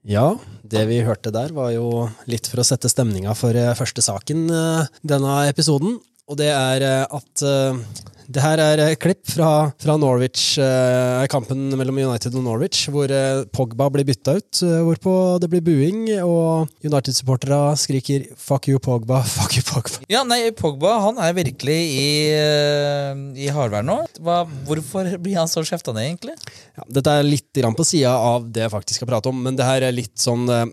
[0.07, 4.03] Ja, det vi hørte der var jo litt for å sette stemninga for eh, første
[4.03, 5.97] saken eh, denne episoden.
[6.29, 11.23] Og det er eh, at eh, det her er et klipp fra, fra Norwich, eh,
[11.33, 15.63] kampen mellom United og Norwich, hvor eh, Pogba blir bytta ut, eh, hvorpå det blir
[15.65, 20.05] buing, og United-supporterne skriker 'fuck you, Pogba', 'fuck you, Pogba'.
[20.13, 23.97] Ja, nei, Pogba han er virkelig i, eh, i hardvær nå.
[24.21, 26.37] Hva, hvorfor blir han så skjefta ned, egentlig?
[26.77, 29.57] Ja, dette er litt grann på sida av det jeg faktisk skal prate om, men
[29.57, 30.67] det her er litt sånn eh,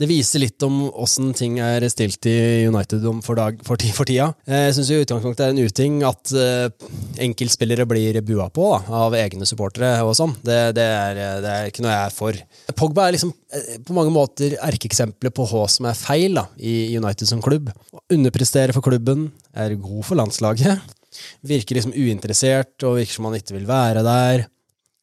[0.00, 4.08] Det viser litt om åssen ting er stilt i United om for, dag, for, for
[4.08, 4.30] tida.
[4.48, 6.70] Eh, Jeg syns utgangspunktet er en uting at eh,
[7.26, 10.32] enkeltspillere blir bua på da, av egne supportere og sånn.
[10.40, 10.86] Det, det,
[11.44, 12.38] det er ikke noe jeg er for.
[12.80, 16.96] Pogba er liksom eh, på mange måter erkeeksempelet på hva som er feil da, i
[16.96, 17.68] United som klubb.
[18.08, 20.96] Underprestere for klubben, er god for landslaget.
[21.44, 24.48] Virker liksom uinteressert og virker som han ikke vil være der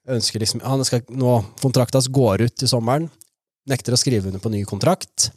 [0.08, 3.10] liksom, han skal nå, Kontrakta går ut til sommeren.
[3.68, 5.30] Nekter å skrive under på ny kontrakt.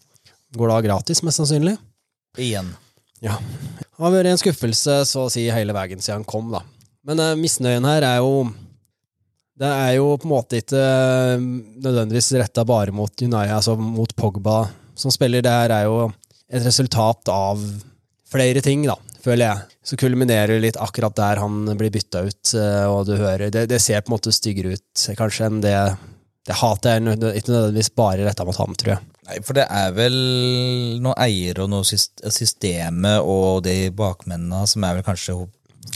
[0.54, 1.76] Går da gratis, mest sannsynlig.
[2.38, 2.70] Igjen.
[3.20, 3.36] Ja.
[3.80, 6.62] Det har vært en skuffelse så å si hele veien siden han kom, da.
[7.06, 8.50] Men eh, misnøyen her er jo
[9.60, 11.42] Det er jo på en måte ikke eh,
[11.84, 14.62] nødvendigvis retta bare mot United, altså mot Pogba
[14.96, 15.44] som spiller.
[15.44, 16.08] Det her er jo
[16.50, 17.60] et resultat av
[18.30, 19.66] flere ting, da, føler jeg.
[19.90, 23.66] Så kulminerer det litt akkurat der han blir bytta ut, eh, og du hører Det,
[23.68, 25.76] det ser på en måte styggere ut kanskje enn det
[26.48, 29.07] Det hatet er ikke nødvendigvis bare retta mot ham, tror jeg.
[29.29, 30.16] Nei, for det er vel
[31.03, 35.37] noen eiere og noe systemet og de bakmennene som er vel kanskje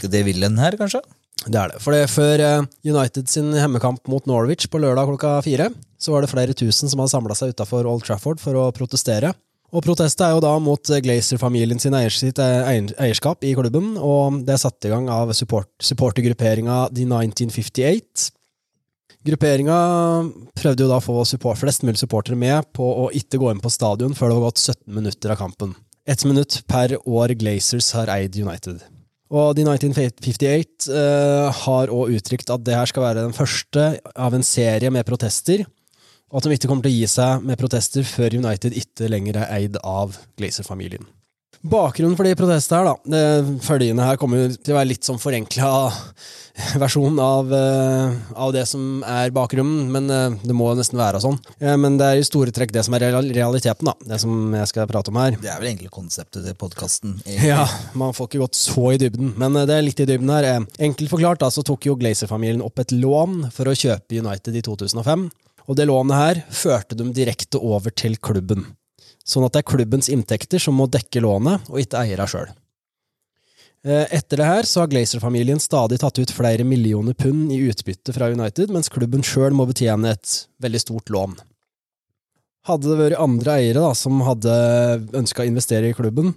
[0.01, 1.01] det det villen her, kanskje?
[1.45, 1.81] Det er det.
[1.83, 6.23] For det, før eh, United sin hjemmekamp mot Norwich på lørdag klokka fire, så var
[6.23, 9.33] det flere tusen som hadde samla seg utafor Old Trafford for å protestere.
[9.75, 14.55] Og protestet er jo da mot Glazer-familien sin sitt eh, eierskap i klubben, og det
[14.55, 18.31] er satt i gang av support, supportergrupperinga The 1958.
[19.25, 19.75] Grupperinga
[20.53, 23.61] prøvde jo da å få support, flest mulig supportere med på å ikke gå inn
[23.63, 25.73] på stadion før det var gått 17 minutter av kampen.
[26.05, 28.83] Ett minutt per år Glazers har eid United.
[29.33, 34.37] Og The 1958 uh, har òg uttrykt at det her skal være den første av
[34.37, 35.65] en serie med protester,
[36.29, 39.41] og at de ikke kommer til å gi seg med protester før United ikke lenger
[39.41, 41.09] er eid av Glazer-familien.
[41.61, 45.21] Bakgrunnen for de protestene her, da, det følgende her kommer til å være litt sånn
[45.21, 45.71] forenkla
[46.81, 51.39] versjon av, eh, av det som er bakgrunnen, men eh, det må nesten være sånn.
[51.59, 54.71] Eh, men det er i store trekk det som er realiteten, da, det som jeg
[54.71, 55.39] skal prate om her.
[55.41, 57.17] Det er vel egentlig konseptet til podkasten.
[57.45, 57.65] Ja,
[57.97, 60.49] man får ikke gått så i dybden, men det er litt i dybden her.
[60.89, 64.63] Enkelt forklart da, så tok jo Glazer-familien opp et lån for å kjøpe United i
[64.65, 65.27] 2005,
[65.65, 68.67] og det lånet her førte dem direkte over til klubben.
[69.25, 72.51] Sånn at det er klubbens inntekter som må dekke lånet, og ikke eierne sjøl.
[73.85, 78.31] Etter det her så har Glazer-familien stadig tatt ut flere millioner pund i utbytte fra
[78.33, 81.35] United, mens klubben sjøl må betjene et veldig stort lån.
[82.65, 84.55] Hadde det vært andre eiere da, som hadde
[85.13, 86.33] ønska å investere i klubben,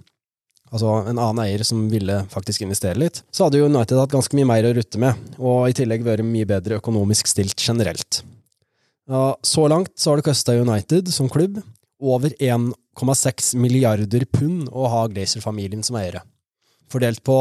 [0.69, 4.49] altså en annen eier som ville faktisk investere litt, så hadde United hatt ganske mye
[4.51, 8.21] mer å rutte med, og i tillegg vært mye bedre økonomisk stilt generelt.
[9.09, 11.57] Så langt så har det kosta United som klubb
[11.97, 12.29] over
[12.97, 16.23] 1,6 milliarder pund å ha Glazer-familien som eiere.
[16.89, 17.37] Fordelt på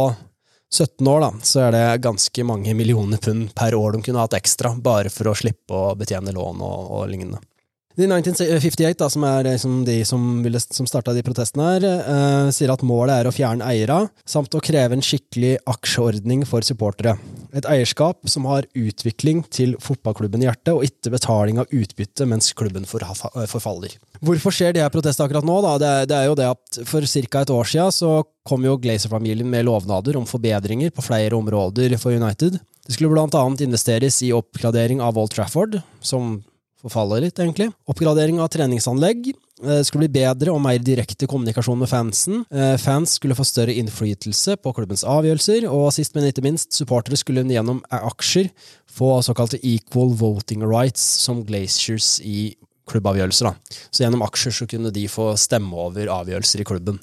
[0.75, 4.37] 17 år, da, så er det ganske mange millioner pund per år de kunne hatt
[4.37, 7.41] ekstra, bare for å slippe å betjene lån og, og lignende.
[7.99, 12.51] De 1958, da, som er liksom de som, ville, som starta de protestene her, eh,
[12.55, 17.17] sier at målet er å fjerne eiere, samt å kreve en skikkelig aksjeordning for supportere.
[17.59, 22.53] Et eierskap som har utvikling til fotballklubben i hjertet, og ikke betaling av utbytte mens
[22.55, 23.97] klubben forfaller.
[24.23, 25.59] Hvorfor skjer de her protestene akkurat nå?
[25.67, 25.75] Da?
[25.83, 27.43] Det, det er jo det at For ca.
[27.43, 28.13] et år siden så
[28.47, 32.61] kom jo Glazer-familien med lovnader om forbedringer på flere områder for United.
[32.87, 36.39] Det skulle annet investeres i oppgradering av Old Trafford, som
[36.83, 37.71] forfaller litt, egentlig.
[37.91, 39.33] Oppgradering av treningsanlegg.
[39.65, 42.45] eh, skulle bli bedre og mer direkte kommunikasjon med fansen.
[42.51, 47.19] Eh, Fans skulle få større innflytelse på klubbens avgjørelser, og sist, men ikke minst, supportere
[47.19, 48.51] skulle gjennom aksjer
[48.87, 52.55] få såkalte equal voting rights som glaciers i
[52.89, 53.51] klubbavgjørelser.
[53.51, 53.79] Da.
[53.91, 57.01] Så gjennom aksjer så kunne de få stemme over avgjørelser i klubben.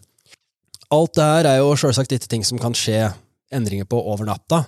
[0.95, 3.09] Alt det her er jo selvsagt ikke ting som kan skje
[3.51, 4.65] endringer på over natta,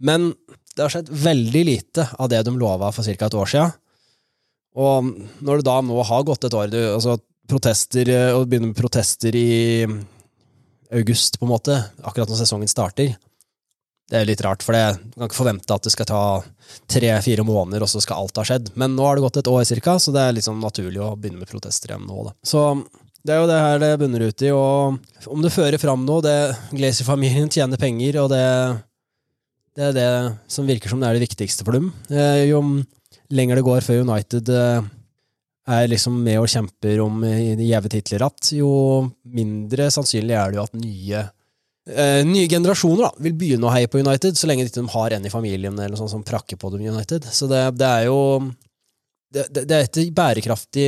[0.00, 0.32] men
[0.76, 3.26] det har skjedd veldig lite av det de lova for ca.
[3.26, 3.72] et år siden.
[4.76, 5.08] Og
[5.40, 7.16] når det da nå har gått et år, du, altså
[7.48, 9.86] protester, eh, og begynner med protester i
[10.94, 13.14] august, på en måte, akkurat når sesongen starter,
[14.06, 16.20] det er litt rart, for det, du kan ikke forvente at det skal ta
[16.92, 18.70] tre-fire måneder, og så skal alt ha skjedd.
[18.78, 21.42] Men nå har det gått et år cirka, så det er liksom naturlig å begynne
[21.42, 22.28] med protester igjen nå.
[22.28, 22.34] Da.
[22.46, 22.62] Så
[23.26, 26.22] det er jo det her det bunner ut i, og om det fører fram noe
[26.22, 26.36] det
[26.70, 28.44] Glazer-familien tjener penger, og det,
[29.74, 30.10] det er det
[30.54, 31.90] som virker som det er det viktigste for dem.
[32.12, 32.62] Eh, Jo
[33.34, 34.90] lenger det går før United eh,
[35.76, 40.60] er liksom med og kjemper om eh, gjeve titler att, jo mindre sannsynlig er det
[40.60, 41.24] jo at nye
[41.90, 45.16] eh, nye generasjoner da, vil begynne å heie på United, så lenge de ikke har
[45.16, 47.26] en i familien eller sånt som prakker på dem United.
[47.32, 48.20] Så det, det er jo
[49.34, 50.86] det, det er ikke bærekraftig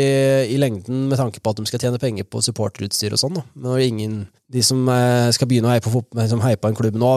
[0.55, 3.41] i lengden med tanke på at de skal tjene penger på supporterutstyr og sånn.
[3.59, 4.19] Når ingen,
[4.53, 7.13] de som eh, skal begynne å heie på, heier på en klubb nå,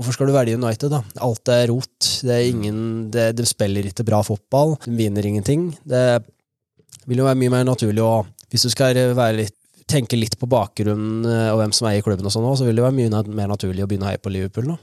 [0.00, 1.02] hvorfor skal du velge United, da?
[1.20, 2.10] Alt er rot.
[2.24, 2.82] Det er ingen,
[3.12, 4.78] det, de spiller ikke bra fotball.
[4.86, 5.70] De vinner ingenting.
[5.84, 6.04] Det
[7.04, 8.96] vil jo være mye mer naturlig å Hvis du skal
[9.36, 9.54] litt,
[9.86, 12.82] tenke litt på bakgrunnen eh, og hvem som eier klubben, og sånn så vil det
[12.82, 14.72] være mye mer naturlig å begynne å heie på Liverpool.
[14.72, 14.78] nå.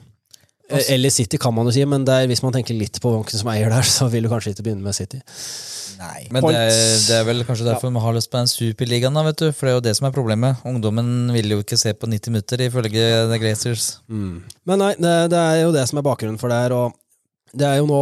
[0.70, 3.12] Eh, Eller City, kan man jo si, men det er, hvis man tenker litt på
[3.14, 5.22] banken som eier der, så vil du kanskje ikke begynne med City.
[5.98, 6.28] Nei.
[6.30, 6.76] Men det er,
[7.08, 9.48] det er vel kanskje derfor vi har lyst på den superligaen, da, vet du.
[9.50, 10.62] For det er jo det som er problemet.
[10.68, 13.88] Ungdommen vil jo ikke se på 90 minutter, ifølge The Glazers.
[14.12, 16.76] Men nei, det, det er jo det som er bakgrunnen for det her.
[16.78, 16.94] Og
[17.56, 18.00] Det er jo nå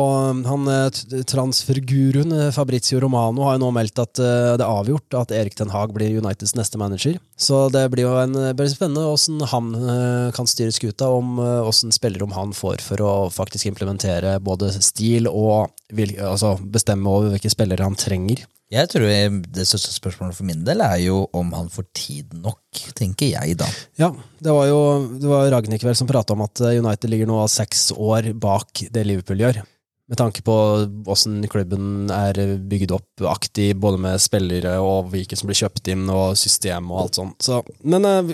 [0.47, 5.17] han eh, transferguruen eh, Fabrizio Romano har jo nå meldt at eh, det er avgjort
[5.19, 7.19] at Erik Ten Hag blir Uniteds neste manager.
[7.37, 9.71] Så det blir jo en, blir spennende åssen han
[10.35, 15.73] kan styre skuta, om åssen spillerom han får for å faktisk implementere både stil og
[15.93, 18.45] vil, altså bestemme over hvilke spillere han trenger.
[18.73, 19.03] Jeg tror
[19.53, 22.63] Det største spørsmålet for min del er jo om han får tid nok,
[22.97, 23.67] tenker jeg da.
[24.01, 24.09] Ja,
[24.41, 24.79] det var jo
[25.21, 29.61] det Ragnhild som prata om at United ligger nå seks år bak det Liverpool gjør.
[30.05, 30.55] Med tanke på
[31.09, 32.37] åssen klubben er
[32.69, 36.99] bygd opp aktig, både med spillere og hvilke som blir kjøpt inn, og system og
[37.01, 37.39] alt sånt.
[37.41, 38.29] Så, men eh,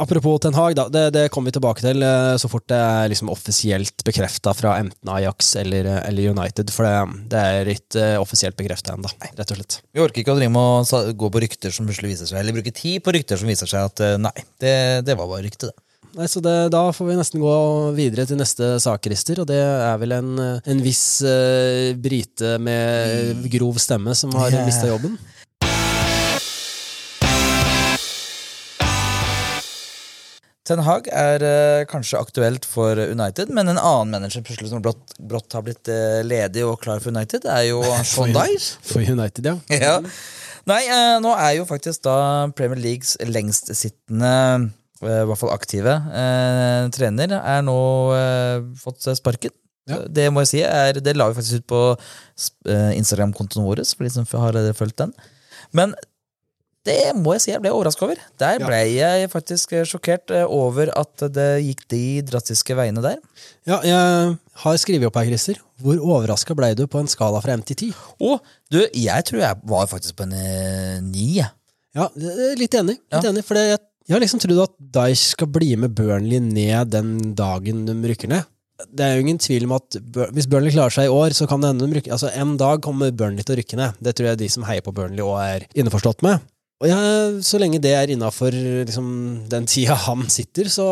[0.00, 3.12] apropos Ten Hag, da, det, det kommer vi tilbake til eh, så fort det er
[3.12, 8.16] liksom offisielt bekrefta fra enten Ajax eller, eller United, for det, det er ikke eh,
[8.22, 9.82] offisielt bekrefta ennå, rett og slett.
[9.92, 12.56] Vi orker ikke å drive med å gå på rykter som plutselig viser seg, eller
[12.56, 15.91] bruke tid på rykter som viser seg at nei, det, det var bare rykte, det.
[16.12, 17.52] Nei, så det, Da får vi nesten gå
[17.96, 19.40] videre til neste sak, Christer.
[19.42, 24.66] Og det er vel en, en viss uh, brite med grov stemme som har yeah.
[24.68, 25.16] mista jobben.
[30.62, 35.16] Ten Hag er eh, kanskje aktuelt for United, men en annen manager plutselig som brått,
[35.18, 38.78] brått har blitt eh, ledig og klar for United, er jo Sean Dyche.
[38.86, 39.56] For United, ja.
[39.82, 39.96] Ja.
[40.70, 44.70] Nei, eh, nå er jo faktisk da Premier Leagues lengstsittende,
[45.02, 47.76] i hvert fall aktive, eh, trener, er nå
[48.14, 49.50] eh, fått sparken.
[49.90, 49.98] Ja.
[50.06, 51.82] Det må jeg si, er, det la vi faktisk ut på
[52.70, 55.10] eh, Instagram-kontoen vår, for de som har eh, fulgt den.
[55.74, 55.94] Men
[56.86, 58.18] det må jeg si jeg ble overraska over.
[58.42, 58.66] Der Ja.
[58.66, 63.18] ble jeg faktisk eh, sjokkert eh, over at det gikk de drastiske veiene der.
[63.66, 63.78] ja.
[63.86, 65.58] Jeg har skrevet opp her, Christer.
[65.82, 67.92] Hvor overraska ble du på en skala fra 1 til 10?
[68.22, 71.46] Og du, jeg tror jeg var faktisk på en 9.
[71.94, 72.06] Ja,
[72.58, 72.98] litt enig.
[73.10, 73.30] Litt Ja.
[73.30, 73.78] enig for jeg,
[74.12, 78.28] jeg har liksom trodd at Dice skal bli med Burnley ned den dagen de rykker
[78.28, 78.44] ned.
[78.92, 79.96] Det er jo ingen tvil om at
[80.36, 82.82] hvis Burnley klarer seg i år, så kan det hende de rykker Altså, En dag
[82.84, 83.96] kommer Burnley til å rykke ned.
[84.04, 86.44] Det tror jeg de som heier på Burnley òg er innforstått med.
[86.82, 86.98] Og ja,
[87.46, 89.06] Så lenge det er innafor liksom,
[89.50, 90.84] den tida han sitter, så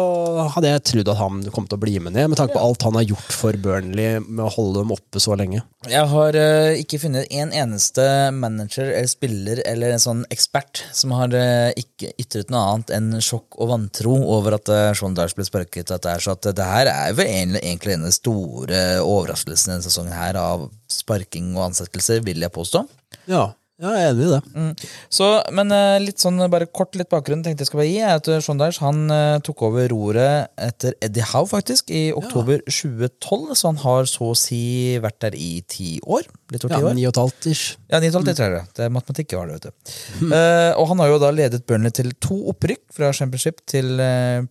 [0.55, 2.87] hadde jeg trodd at han kom til å bli med ned, med tanke på alt
[2.87, 5.64] han har gjort for Burnley med å holde dem oppe så lenge.
[5.90, 8.05] Jeg har uh, ikke funnet en eneste
[8.37, 13.11] manager eller spiller eller en sånn ekspert som har uh, ikke ytret noe annet enn
[13.24, 15.90] sjokk og vantro over at uh, Sean Dyche ble sparket.
[15.90, 18.85] At det er så at det her er vel egentlig, egentlig en av de store
[19.03, 22.85] overraskelsene denne sesongen her av sparking og ansettelser, vil jeg påstå.
[23.31, 23.48] Ja,
[23.80, 24.40] ja jeg er enig i det.
[24.54, 24.72] Mm.
[25.16, 28.20] Så, men eh, litt sånn, bare kort litt bakgrunn tenkte jeg skal bare gi, er
[28.20, 32.62] at eh, Sean Dyche han eh, tok over roret etter Eddie Howe faktisk, i oktober
[32.68, 34.62] 2012, så han har så å si
[35.02, 36.28] vært der i ti år.
[36.52, 36.96] Litt over Ja, ti år.
[36.98, 37.76] Ni og et halvt ish.
[37.90, 38.70] Ja, 9,5 det tror jeg.
[38.76, 39.94] Det er matematikk jeg har det, vet du.
[40.40, 43.98] Eh, og han har jo da ledet Burnley til to opprykk fra Championship til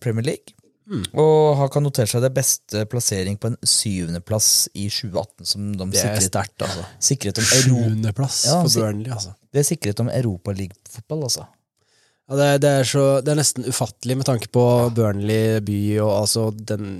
[0.02, 0.59] Premier League.
[1.14, 5.86] Og har kan notere seg det beste plassering på en syvendeplass i 2018, som de
[5.92, 6.84] Det er sikret, sterkt, altså.
[7.10, 9.34] sikret om Euro Sjuendeplass Ja, for si- Burnley, altså.
[9.52, 11.46] Det er sikret om Europaliga-fotball, altså.
[12.30, 14.62] Ja, det, det, er så, det er nesten ufattelig med tanke på
[14.94, 16.92] Burnley by og altså den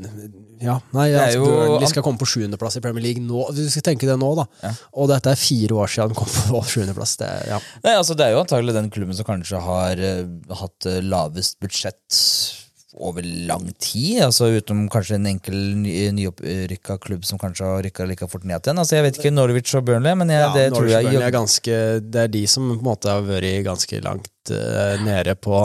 [0.60, 3.44] Ja, nei, er altså, jo- Burnley skal komme på sjuendeplass i Premier League nå.
[3.54, 4.46] Du skal tenke det nå, da.
[4.62, 4.72] Ja.
[4.98, 7.14] Og dette er fire år siden de kom på sjuendeplass.
[7.20, 7.60] Det er- Ja.
[7.84, 10.26] Nei, altså Det er jo antagelig den klubben som kanskje har eh,
[10.62, 12.59] hatt eh, lavest budsjett
[12.98, 14.22] over lang tid.
[14.24, 18.60] altså Utenom kanskje en enkel ny- nyopprykka klubb som kanskje har rykka like fort ned
[18.64, 18.78] igjen.
[18.78, 21.36] altså Jeg vet ikke Norwich og Burnley, men jeg, Ja, det tror jeg Burnley er
[21.36, 25.60] ganske, Det er de som på en måte har vært ganske langt uh, nede på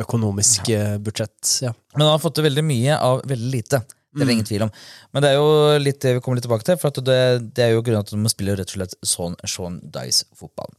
[0.00, 1.62] økonomisk eh, budsjett.
[1.62, 1.72] Ja.
[1.96, 3.80] Men han har fått til veldig mye av veldig lite.
[4.10, 4.70] Det er det ingen tvil om.
[5.14, 7.18] Men det er jo litt det vi kommer litt tilbake til, for det,
[7.54, 10.72] det er jo grunnen til at man spiller rett og slett sånn Sean Dice-fotball.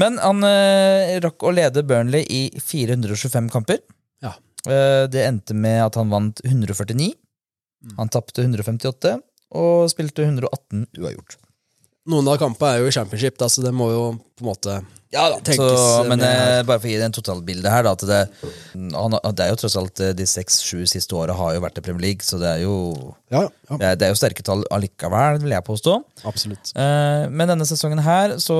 [0.00, 3.82] Men han eh, rakk å lede Burnley i 425 kamper.
[4.68, 7.12] Eh, det endte med at han vant 149.
[7.96, 9.16] Han tapte 158
[9.56, 11.38] og spilte 118 uavgjort.
[12.10, 14.02] Noen av kampene er jo i championship, da, så det må jo
[14.38, 14.74] på en måte
[15.12, 17.82] Ja da, Tenkes, så, men med- eh, bare for å gi det en totalbilde her,
[17.84, 18.20] da, at det,
[18.94, 21.84] han, det er jo tross alt eh, de seks-sju siste åra har jo vært i
[21.84, 22.76] Premier League, så det er jo
[23.30, 25.96] Ja, ja Det er, det er jo sterke tall allikevel, vil jeg påstå.
[26.30, 26.72] absolutt.
[26.78, 28.56] Eh, men denne sesongen her så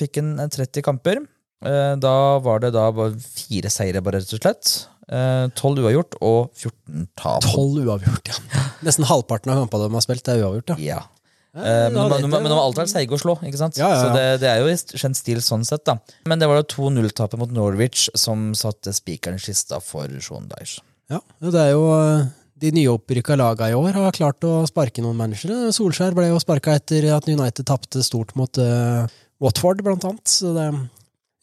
[0.00, 1.22] fikk han 30 kamper.
[1.64, 4.74] Eh, da var det da bare fire seire, bare rett og slett.
[5.10, 7.46] Eh, 12 uavgjort og 14 tap.
[7.46, 8.66] Tolv uavgjort, ja.
[8.86, 10.92] Nesten halvparten av kampene de har spilt, er uavgjort, ja.
[10.94, 11.00] Ja.
[11.50, 13.78] Eh, men, men de har alltid vært seige å slå, ikke sant?
[13.80, 15.82] Ja, ja, så det, det er jo i kjent stil sånn sett.
[15.88, 15.96] da
[16.30, 20.84] Men det var jo 2-0-tapet mot Norwich som satte spikeren i kista for Sean Dyche.
[21.10, 22.28] Ja, det er jo eh,
[22.62, 25.72] De nyopprykka laga i år har klart å sparke noen managere.
[25.74, 29.10] Solskjær ble jo sparka etter at United tapte stort mot uh,
[29.42, 30.28] Watford, blant annet.
[30.30, 30.68] Så det,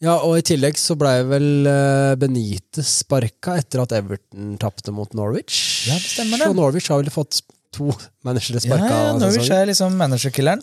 [0.04, 5.12] ja, og i tillegg så blei vel Benite Benitez sparka etter at Everton tapte mot
[5.18, 5.88] Norwich.
[5.88, 6.50] Ja, det stemmer det.
[6.50, 7.40] Så Norwich har vel fått
[7.74, 7.90] to
[8.26, 8.88] managere sparka.
[8.88, 10.62] ja, ja, Norwich er liksom managerkilleren.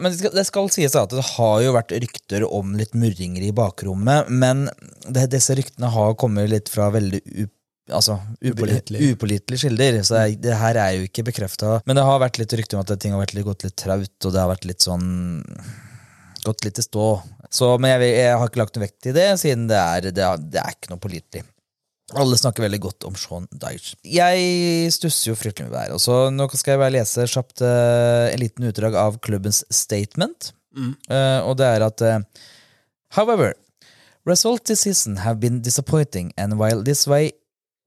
[0.00, 3.46] Men det skal, det skal sies at det har jo vært rykter om litt murringer
[3.46, 4.66] i bakrommet, men
[5.08, 7.52] det, disse ryktene har kommet litt fra veldig up
[7.92, 8.52] altså, Upålitelig.
[9.00, 10.02] upålitelig- upålitelige kilder.
[10.04, 11.80] Så det, det her er jo ikke bekrefta.
[11.86, 14.16] Men det har vært litt rykter om at ting har vært litt, gått litt traut,
[14.24, 15.06] og det har vært litt sånn
[16.46, 17.06] gått litt i stå.
[17.56, 20.24] Så, men jeg, jeg har ikke lagt noe vekt i det, siden det er, det
[20.24, 21.44] er, det er ikke noe pålitelig.
[22.14, 23.96] Alle snakker veldig godt om Sean Dyche.
[24.06, 26.02] Jeg stusser jo fryktelig med været.
[26.02, 30.52] Så nå skal jeg bare lese kjapt uh, en liten utdrag av klubbens statement.
[30.76, 32.20] Eh, og det er at uh,
[33.16, 33.54] However,
[34.28, 37.32] results this season have been disappointing, and while this way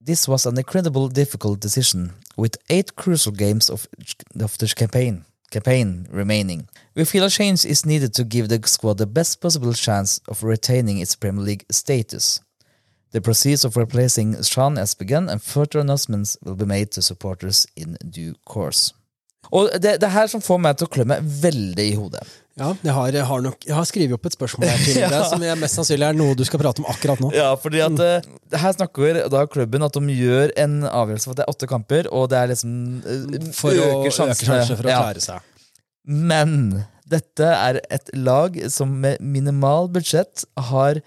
[0.03, 3.87] this was an incredible difficult decision, with eight crucial games of,
[4.41, 6.67] of the campaign campaign remaining.
[6.95, 10.43] We feel a change is needed to give the squad the best possible chance of
[10.43, 12.41] retaining its Premier League status.
[13.11, 17.65] The proceeds of replacing Sean has begun, and further announcements will be made to supporters
[17.75, 18.93] in due course.
[19.51, 22.21] Og det, det er her som får meg til å klø meg veldig i hodet.
[22.59, 25.15] Ja, jeg har, jeg har, nok, jeg har skrevet opp et spørsmål her til deg,
[25.31, 27.31] som jeg mest sannsynlig er noe du skal prate om akkurat nå.
[27.35, 31.41] Ja, fordi at eh, her snakker da klubben at de gjør en avgjørelse for at
[31.41, 32.73] det er åtte kamper, og det er liksom
[33.05, 35.03] uh, For å øker øke sjansene for å Ja.
[35.07, 35.47] klare seg.
[36.09, 36.57] Men
[37.09, 40.99] dette er et lag som med minimal budsjett har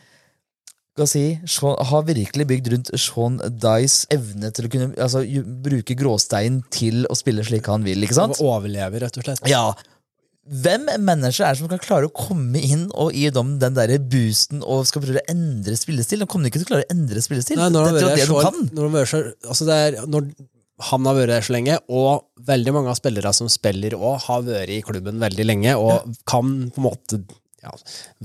[0.93, 5.23] skal si, Sean, har virkelig bygd rundt Sean Dyes evne til å kunne altså,
[5.65, 8.05] bruke gråstein til å spille slik han vil.
[8.05, 8.37] ikke sant?
[8.37, 9.41] Å overleve, rett og slett.
[9.49, 9.71] Ja.
[10.42, 13.92] Hvem mennesker er det som kan klare å komme inn og gi dem den der
[14.11, 16.24] boosten og skal prøve å endre spillestil?
[16.24, 17.61] De kommer ikke til å klare å endre spillestil.
[17.61, 18.64] Nei, når det, det der de kan.
[18.74, 20.26] når vært så, altså det er, når
[20.88, 24.42] han har vært der så lenge, og veldig mange av spillere som spiller òg, har
[24.48, 27.22] vært i klubben veldig lenge, og kan på en måte
[27.62, 27.72] ja,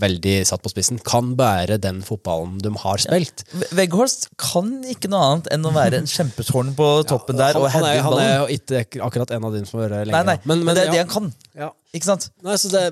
[0.01, 3.43] Veldig satt på spissen, kan bære den fotballen de har spilt.
[3.51, 3.67] Ja.
[3.77, 7.85] Weghorst kan ikke noe annet enn å være en kjempetårn på toppen der og han,
[7.85, 10.23] han, heade er, han er jo ikke akkurat en av dine som har vært lenge.
[10.25, 10.95] nei, nei, men, det er ja.
[10.95, 11.29] det han kan.
[11.57, 11.69] Ja.
[11.93, 12.29] Ikke sant?
[12.45, 12.83] Nei, så det,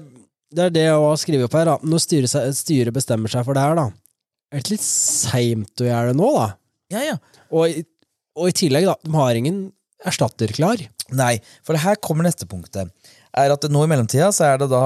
[0.53, 1.71] det er det å skrive opp her.
[1.73, 1.79] da.
[1.81, 3.89] Når styret, styret bestemmer seg for det her, da,
[4.53, 6.49] er det litt seint å gjøre det nå, da?
[6.93, 7.17] Ja, ja.
[7.49, 7.81] Og,
[8.38, 9.65] og i tillegg, da, de har ingen
[10.05, 10.81] erstatter klar.
[11.15, 12.93] Nei, for her kommer neste punktet.
[13.36, 14.82] Er at nå i mellomtida så er det da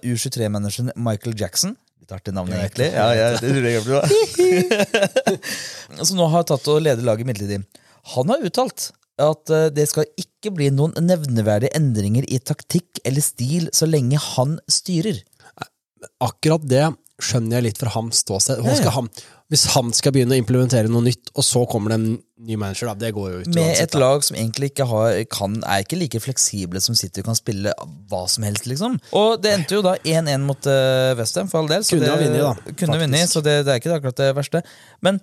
[0.00, 1.74] U23-manageren Michael Jackson.
[2.00, 2.88] Litt artig navn, egentlig.
[2.94, 4.00] Ja, ja, det tror jeg blir
[6.00, 7.60] Som nå har tatt og leder laget midlertidig.
[8.16, 8.88] Han har uttalt
[9.22, 14.18] at eh, det skal ikke bli noen nevneverdige endringer i taktikk eller stil så lenge
[14.18, 15.20] han styrer.
[16.22, 16.88] Akkurat det
[17.22, 18.64] skjønner jeg litt fra hans ståsted.
[18.96, 19.10] Han,
[19.52, 22.06] hvis han skal begynne å implementere noe nytt, og så kommer det en
[22.42, 24.00] ny manager, da, det går jo ut Med uansett, et da.
[24.00, 27.74] lag som egentlig ikke har, kan, er ikke like fleksible som City kan spille
[28.08, 28.96] hva som helst, liksom.
[29.18, 31.84] Og det endte jo da 1-1 mot uh, Westham, for all del.
[31.84, 34.32] så Kunne det, ha vunnet, da, Kunne vinne, så det, det er ikke akkurat det
[34.40, 34.64] verste.
[35.04, 35.20] Men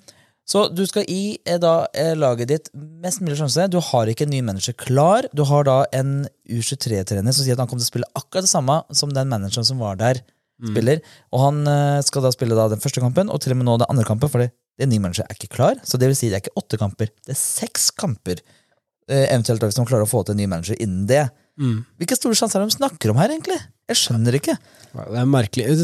[0.49, 3.67] så du skal gi eh, da eh, laget ditt mest mulig sjanse.
[3.69, 5.27] Du har ikke en ny manager klar.
[5.33, 8.53] Du har da en U23-trener som sier at han kommer til å spille akkurat det
[8.53, 10.23] samme som den manageren som var der.
[10.59, 10.71] Mm.
[10.73, 13.69] spiller, Og han eh, skal da spille da den første kampen, og til og med
[13.69, 15.79] nå den andre kampen, fordi er nye manager er ikke klar.
[15.83, 18.41] Så det vil si det er ikke åtte kamper, det er seks kamper.
[19.09, 21.25] Eh, eventuelt hvis de klarer å få til en ny manager innen det.
[21.59, 21.83] Mm.
[21.99, 23.59] Hvilke store sjanser er det de snakker om her, egentlig?
[23.89, 24.55] Jeg skjønner ikke.
[24.93, 25.79] Det er merkelig.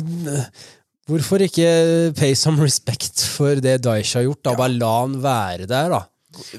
[1.05, 1.69] Hvorfor ikke
[2.17, 4.43] pay some respect for det Daisha har gjort?
[4.45, 6.03] da, Bare la han være der, da.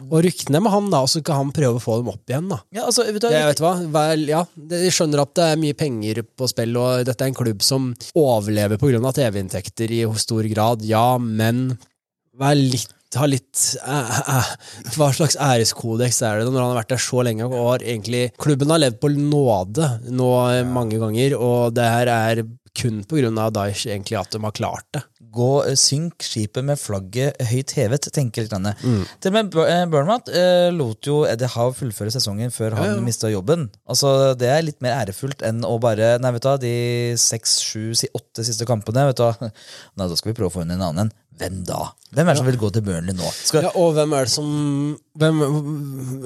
[0.06, 2.48] Og ryktene med han, da, og så kan han prøve å få dem opp igjen.
[2.52, 2.60] da.
[2.74, 3.74] Ja, altså, vet du, Det, vet hva?
[3.96, 7.38] Vel, ja, jeg skjønner at det er mye penger på spill, og dette er en
[7.38, 9.14] klubb som overlever pga.
[9.16, 11.68] TV-inntekter i stor grad, ja, men
[12.36, 14.48] vær litt ha litt eh, eh,
[14.96, 17.46] Hva slags æreskodeks er det når han har vært der så lenge?
[17.46, 22.12] og har egentlig, Klubben har levd på nåde nå eh, mange ganger, og det her
[22.12, 22.42] er
[22.76, 23.50] kun pga.
[23.56, 25.02] Daesh egentlig at de har klart det.
[25.36, 28.54] gå, eh, synk skipet med flagget høyt hevet, tenker litt.
[28.82, 29.02] Mm.
[29.20, 32.94] Til og med Burnmouth eh, eh, lot jo Eddie Howe fullføre sesongen før han Ja,
[32.94, 33.02] ja.
[33.04, 33.68] mista jobben.
[33.88, 36.72] Altså, Det er litt mer ærefullt enn å bare Nei, vet du hva, de
[37.20, 39.34] seks, sju, åtte siste kampene vet du hva,
[39.96, 41.12] Nei, da skal vi prøve å få inn en annen.
[41.36, 41.90] Hvem da?
[42.16, 43.28] Hvem er det som vil gå til Burnley nå?
[43.44, 44.48] Skal, Ja, og hvem er det som
[45.20, 45.42] hvem,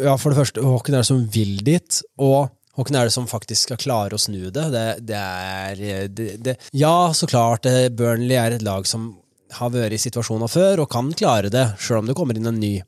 [0.04, 2.02] Ja, for det første, hvem er det som vil dit?
[2.22, 4.66] Og hvem er det som faktisk skal klare å snu det?
[4.74, 9.12] Det, det er det, Ja, så klart, eh, Burnley er et lag som
[9.58, 12.60] har vært i situasjoner før, og kan klare det, sjøl om det kommer inn en
[12.62, 12.78] ny.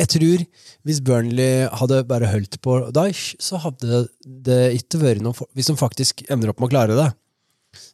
[0.00, 0.44] Jeg tror
[0.88, 5.76] hvis Burnley hadde bare holdt på Daesh, så hadde det ikke vært noe Hvis de
[5.76, 7.08] faktisk ender opp med å klare det,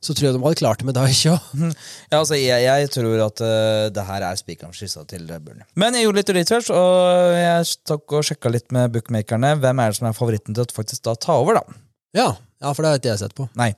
[0.00, 1.50] så tror jeg de hadde klart det med Daesh òg.
[2.12, 5.66] Ja, altså, jeg, jeg tror at uh, det her er spikeren skissa til Burnley.
[5.76, 9.56] Men jeg gjorde litt research, og jeg tok og sjekka litt med bookmakerne.
[9.62, 11.80] Hvem er det som er favoritten til å faktisk da ta over, da?
[12.16, 12.30] Ja,
[12.62, 13.44] ja, for det har ikke jeg sett på.
[13.58, 13.68] Nei.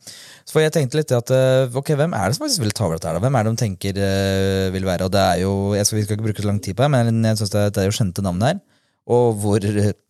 [0.46, 3.00] For jeg tenkte litt at uh, ok, hvem er det som faktisk vil ta over
[3.00, 3.18] dette her?
[3.18, 3.24] da?
[3.26, 5.08] Hvem er det de tenker uh, vil være?
[5.08, 6.92] Og det er jo, jeg skal, Vi skal ikke bruke så lang tid på det,
[6.94, 8.60] men jeg synes det, det er jo kjente navn her.
[9.08, 9.64] Og hvor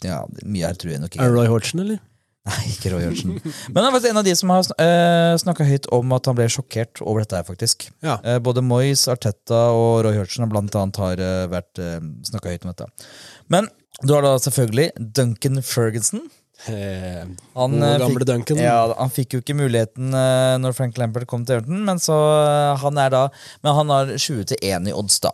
[0.05, 1.31] Ja, mye her tror jeg nok Er ikke.
[1.31, 2.03] det Roy Hodgson, eller?
[2.49, 3.35] Nei, ikke Roy Hodgson.
[3.69, 6.39] Men han er faktisk en av de som har uh, snakka høyt om at han
[6.39, 7.89] ble sjokkert over dette her, faktisk.
[8.05, 8.17] Ja.
[8.25, 11.99] Eh, både Moyes, Arteta og Roy Hodgson blant annet har uh, vært uh,
[12.31, 12.89] snakka høyt om dette.
[13.53, 13.69] Men
[14.03, 16.25] du har da selvfølgelig Duncan Ferguson.
[16.67, 18.59] Eh, Han, eh, gamle Duncan.
[18.59, 22.17] Ja, han fikk jo ikke muligheten eh, når Frank Lampert kom til Everton, men så
[22.43, 23.21] eh, han er da
[23.63, 25.31] Men han har 20 til 1 i odds, da.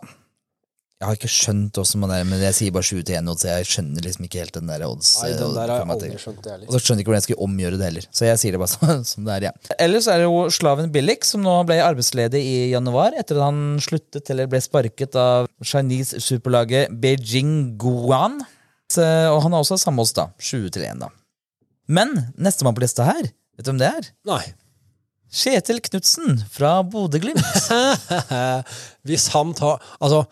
[0.95, 3.43] Jeg har ikke skjønt hvordan man er, men jeg sier bare 7 til 1 odds.
[3.43, 5.09] Jeg skjønner liksom ikke helt den der odds.
[5.19, 7.19] Nei, eh, den der har jeg aldri skjønt, jeg Og så skjønner jeg ikke hvordan
[7.19, 8.05] jeg skal omgjøre det heller.
[8.15, 9.75] Så jeg sier det bare sånn som det er, ja.
[9.83, 13.59] Ellers er det jo Slaven Billik, som nå ble arbeidsledig i januar etter at han
[13.83, 18.39] sluttet eller ble sparket av Chinese superlaget Beijing Guan.
[18.87, 20.29] Så, og han har også samme odds, da.
[20.39, 21.11] 20 til 1, da.
[21.91, 24.11] Men nestemann på lista her, vet du hvem det er?
[24.31, 24.45] Nei.
[25.35, 27.43] Kjetil Knutsen fra Bodø-Glimt.
[29.09, 30.23] Hvis han tar Altså,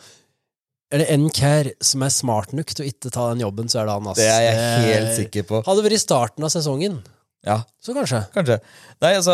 [0.93, 3.81] er det en kær som er smart nok til å ikke ta den jobben, så
[3.81, 4.11] er det han.
[4.11, 4.19] ass.
[4.21, 5.63] Det er jeg helt sikker på.
[5.65, 7.01] Hadde vært i starten av sesongen,
[7.43, 8.21] Ja, så kanskje.
[8.31, 8.55] Kanskje.
[9.03, 9.33] Nei, altså,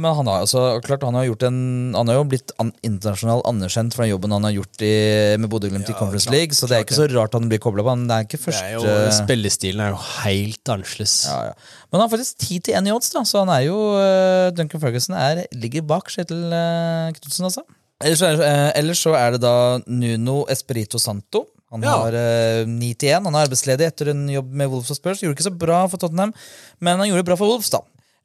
[0.00, 1.58] men han har, altså, klart, han har, gjort en,
[1.92, 4.92] han har jo blitt an, internasjonalt anerkjent for den jobben han har gjort i,
[5.42, 7.60] med Bodø-Glimt i Ja, Conference klart, League, så det er ikke så rart han blir
[7.60, 7.92] kobla på.
[7.92, 11.18] Han det er ikke Det er jo, spillestilen er jo helt annerledes.
[11.28, 11.54] ja, ja.
[11.90, 14.48] Men han har faktisk 10 til 1 i odds, da, så han er jo eh,
[14.56, 17.68] Duncan Ferguson er, ligger bak Kjetil uh, Knutsen, altså.
[18.04, 19.54] Ellers, så er- eh, ellers så er det da
[19.86, 21.46] Nuno Espirito Santo.
[21.74, 21.94] Han Ja.
[22.04, 23.24] har uh, 9 til 1.
[23.24, 25.18] Han er arbeidsledig etter en jobb med Wolves og Spurs.
[25.24, 26.30] Gjorde ikke så bra for Tottenham,
[26.80, 27.80] men han gjorde det bra for Wolves, da.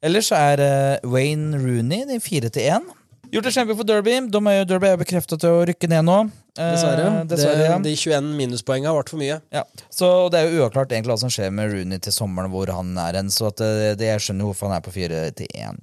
[0.06, 2.86] Ellers så er eh, Wayne Rooney de 4 til 1.
[3.32, 4.14] Gjort det kjempe for Derby.
[4.30, 6.16] De er jo, Derby er jo bekreftet til å rykke ned nå.
[6.58, 7.26] Eh, Dessverre.
[7.30, 7.76] dessverre ja.
[7.78, 9.40] det, de 21 minuspoengene ble for mye.
[9.54, 12.70] Ja, så Det er jo uavklart egentlig hva som skjer med Rooney til sommeren, hvor
[12.74, 13.30] han er hen.
[13.30, 15.78] Så at det, det jeg skjønner hvorfor han er på fire til én.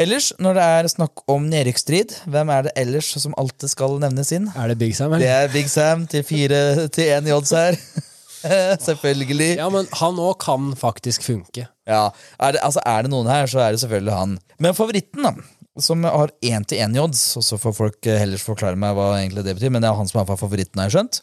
[0.00, 4.30] Ellers, når det er snakk om nedrykksstrid, hvem er det ellers som alltid skal nevnes
[4.32, 4.46] inn?
[4.56, 5.26] Er det Big Sam, Eller?
[5.26, 7.76] Det er Big Sam til fire til én i odds her.
[8.88, 9.50] Selvfølgelig.
[9.60, 11.66] Ja, men han òg kan faktisk funke.
[11.86, 12.06] Ja,
[12.40, 14.32] er det, altså er det noen her, så er det selvfølgelig han.
[14.62, 15.34] Men favoritten, da,
[15.78, 19.12] som har én til én i odds, og så får folk heller forklare meg hva
[19.20, 21.20] egentlig det betyr, men det er han som er favoritten, har jeg skjønt.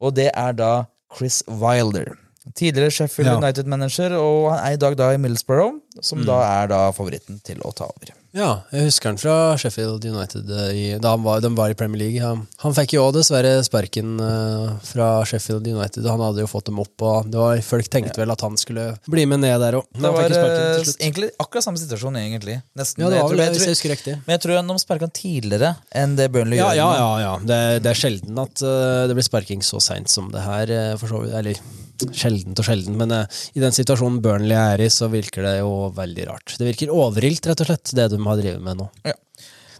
[0.00, 0.70] Og det er da
[1.16, 2.14] Chris Wilder.
[2.54, 3.36] Tidligere Sheffield Ja.
[3.40, 7.58] United-manager, og han er i dag da i Middlesbrough, som da er da favoritten til
[7.64, 8.12] å ta over.
[8.36, 11.76] Ja, jeg husker han fra Sheffield United eh, i, da han var, de var i
[11.78, 12.20] Premier League.
[12.20, 16.04] Han, han fikk jo òg dessverre sparken uh, fra Sheffield United.
[16.10, 18.90] Han hadde jo fått dem opp, og det var, folk tenkte vel at han skulle
[19.08, 19.88] bli med ned der òg.
[19.96, 22.58] Det var eh, egentlig akkurat samme situasjon, egentlig.
[22.76, 23.06] Nesten.
[23.06, 24.18] Ja, det var vel det, jeg hvis tror- jeg husker riktig.
[24.26, 26.82] Men jeg tror de sparka han tidligere enn det Burnley Ja, gjør.
[26.82, 27.10] ja, ja.
[27.24, 27.32] ja.
[27.48, 30.76] Det, det er sjelden at uh, det blir sparking så seint som det her.
[30.76, 31.34] uh, for så vidt.
[31.40, 31.64] Eller
[32.12, 33.12] sjeldent og sjelden, men
[33.56, 36.52] i den situasjonen Burnley er i, så virker det jo veldig rart.
[36.60, 38.88] Det virker overilt, rett og slett, det de har drevet med nå.
[39.06, 39.14] Ja.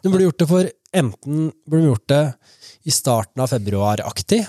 [0.03, 2.23] De burde gjort det for enten burde de gjort det
[2.87, 4.45] i starten av februar-aktig,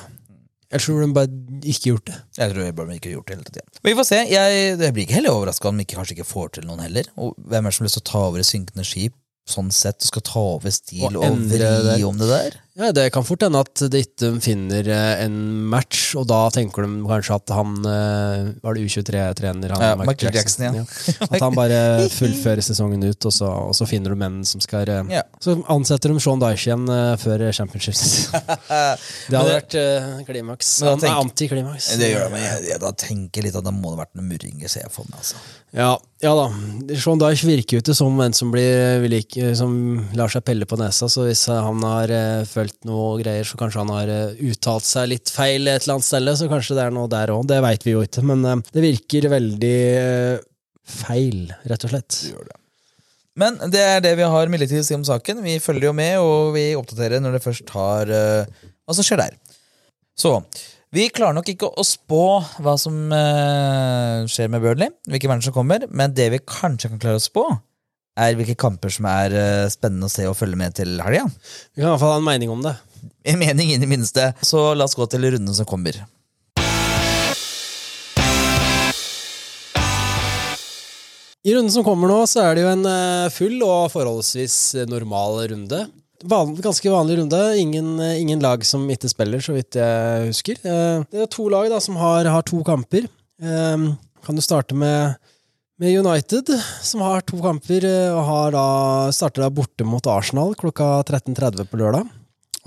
[0.68, 2.18] eller så burde de bare ikke gjort det.
[2.38, 3.70] Jeg tror Burnley ikke gjort det hele tiden.
[3.82, 4.20] Men vi får se.
[4.30, 7.08] Jeg, jeg blir ikke heller overraska om de kanskje ikke får til noen heller.
[7.18, 9.16] Og hvem er det som har lyst til å ta over et synkende skip
[9.48, 12.02] sånn sett, og skal ta over stil Og og, vri det.
[12.04, 12.58] om det der?
[12.78, 16.86] Ja, Det kan fort hende at de ikke finner eh, en match, og da tenker
[16.86, 19.74] de kanskje at han eh, Var det U23-trener?
[19.74, 21.26] Ja, Michael Jackson, Jackson, ja.
[21.26, 21.80] At han bare
[22.20, 25.24] fullfører sesongen ut, og så, og så finner du menn som skal eh, Ja.
[25.42, 26.86] Så ansetter de Sean Dyche igjen
[27.18, 27.98] før championship.
[29.32, 29.78] det hadde vært
[30.28, 30.76] klimaks.
[30.86, 31.90] Men da er antiklimaks.
[31.98, 34.28] Det gjør det, men jeg, jeg da tenker litt at det må ha vært noe
[34.28, 35.18] murringer, ser jeg for meg.
[35.24, 35.42] altså.
[35.78, 35.90] Ja,
[36.24, 36.46] ja da.
[36.94, 39.02] Sean Dyche virker jo ikke som en som, blir,
[39.58, 39.74] som
[40.18, 42.14] lar seg pelle på nesa, så hvis han har
[42.50, 46.08] følt noe greier, så kanskje han har eh, uttalt seg litt feil et eller annet
[46.08, 47.44] sted, så kanskje det er noe der òg.
[47.50, 50.46] Det veit vi jo ikke, men eh, det virker veldig eh,
[50.88, 52.22] feil, rett og slett.
[53.38, 55.44] Men det er det vi har midlertidig å si om saken.
[55.46, 59.22] Vi følger jo med, og vi oppdaterer når det først har eh, hva som skjer
[59.22, 59.38] der.
[60.18, 60.34] Så
[60.96, 62.24] vi klarer nok ikke å spå
[62.64, 62.96] hva som
[64.32, 67.44] skjer med Burnley, hvilke matcher som kommer, men det vi kanskje kan klare å spå,
[68.18, 71.28] er hvilke kamper som er eh, spennende å se og følge med til helga.
[71.74, 72.76] Vi kan i hvert fall ha en mening om det.
[73.28, 74.32] En mening inn i minste.
[74.42, 76.00] Så la oss gå til runden som kommer.
[81.48, 84.58] I runden som kommer nå, så er det jo en eh, full og forholdsvis
[84.90, 85.84] normal runde.
[86.28, 87.42] Van, ganske vanlig runde.
[87.62, 90.60] Ingen, eh, ingen lag som ikke spiller, så vidt jeg husker.
[90.64, 93.08] Det er to lag da, som har, har to kamper.
[93.38, 95.20] Kan du starte med,
[95.78, 96.50] med United,
[96.82, 98.68] som har to kamper, eh, og har da,
[99.14, 102.08] starter da borte mot Arsenal klokka 13.30 på lørdag.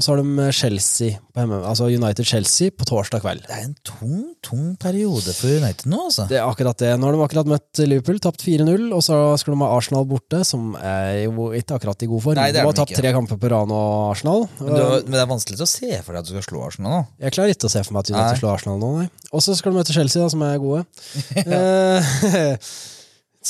[0.00, 3.42] Og så har de Chelsea på hjemme, altså United-Chelsea på torsdag kveld.
[3.44, 6.24] Det er en tung, tung periode for United nå, altså.
[6.30, 6.94] Det er akkurat det.
[6.96, 10.40] Nå har de akkurat møtt Liverpool, tapt 4-0, og så skal de ha Arsenal borte,
[10.48, 12.40] som er jo ikke akkurat i god form.
[12.40, 14.46] Nei, det er de har tapt tre kamper på rad nå, Arsenal.
[14.62, 16.94] Men, det, men det er vanskelig å se for deg at du skal slå Arsenal
[16.96, 17.02] nå.
[17.26, 18.38] Jeg klarer ikke å se for meg at United Nei.
[18.40, 19.11] slår Arsenal nå, nei.
[19.34, 20.86] Og så skal de møte Chelsea, da, som er gode.
[21.50, 22.16] Eh,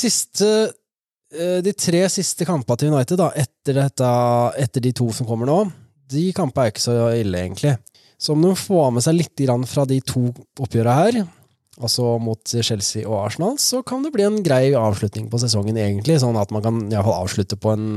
[0.01, 4.11] siste eh, De tre siste kampene til United, da, etter, dette,
[4.61, 5.61] etter de to som kommer nå,
[6.11, 7.77] de kampene er ikke så ille, egentlig.
[8.21, 10.27] Så om de får med seg litt fra de to
[10.61, 11.21] oppgjørene her,
[11.81, 16.19] altså mot Chelsea og Arsenal, så kan det bli en grei avslutning på sesongen, egentlig.
[16.21, 17.87] Sånn at man kan i hvert fall avslutte på en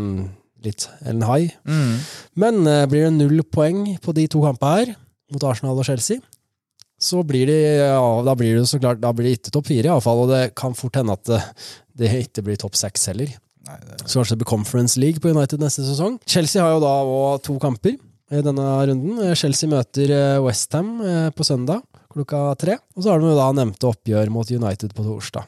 [0.65, 1.53] litt en high.
[2.41, 4.95] Men eh, blir det null poeng på de to kampene her,
[5.35, 6.23] mot Arsenal og Chelsea,
[7.05, 9.91] så blir de, ja, da blir det så klart, da blir det ikke topp fire,
[9.91, 10.25] iallfall.
[10.25, 11.41] Og det kan fort hende at det,
[12.01, 13.33] det ikke blir topp seks heller.
[13.69, 16.19] Nei, det, Så kanskje det blir Conference League på United neste sesong.
[16.29, 17.97] Chelsea har jo da òg to kamper
[18.33, 19.21] i denne runden.
[19.25, 20.97] Eh, Chelsea møter Westham
[21.37, 21.85] på søndag
[22.15, 22.79] klokka tre.
[22.95, 25.47] Og så har de jo da nevnte oppgjør mot United på torsdag.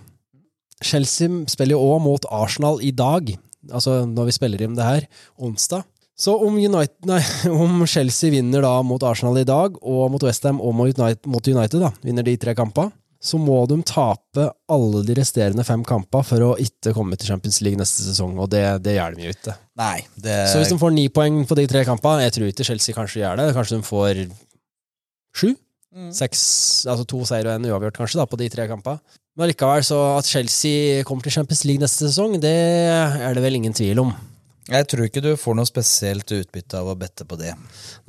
[0.85, 3.31] Chelsea spiller jo òg mot Arsenal i dag,
[3.73, 5.07] altså når vi spiller inn det her,
[5.41, 5.87] onsdag.
[6.17, 7.21] Så om, United, nei,
[7.53, 11.51] om Chelsea vinner da mot Arsenal i dag, og mot Westham og mot United, mot
[11.53, 12.95] United da, vinner de tre kampene,
[13.27, 17.59] så må de tape alle de resterende fem kampene for å ikke komme til Champions
[17.65, 19.57] League neste sesong, og det, det gjør de jo ikke.
[19.81, 22.69] nei, det Så hvis de får ni poeng på de tre kampene, jeg tror ikke
[22.69, 24.23] Chelsea kanskje gjør det, kanskje de får
[25.37, 25.51] sju?
[25.97, 26.13] Mm.
[26.13, 26.41] Seks,
[26.93, 29.01] altså to seier og en uavgjort kanskje da, på de tre kampene.
[29.37, 33.59] Men likevel, så at Chelsea kommer til Champions League neste sesong, det er det vel
[33.59, 34.13] ingen tvil om.
[34.67, 37.53] Jeg tror ikke du får noe spesielt utbytte av å bette på det.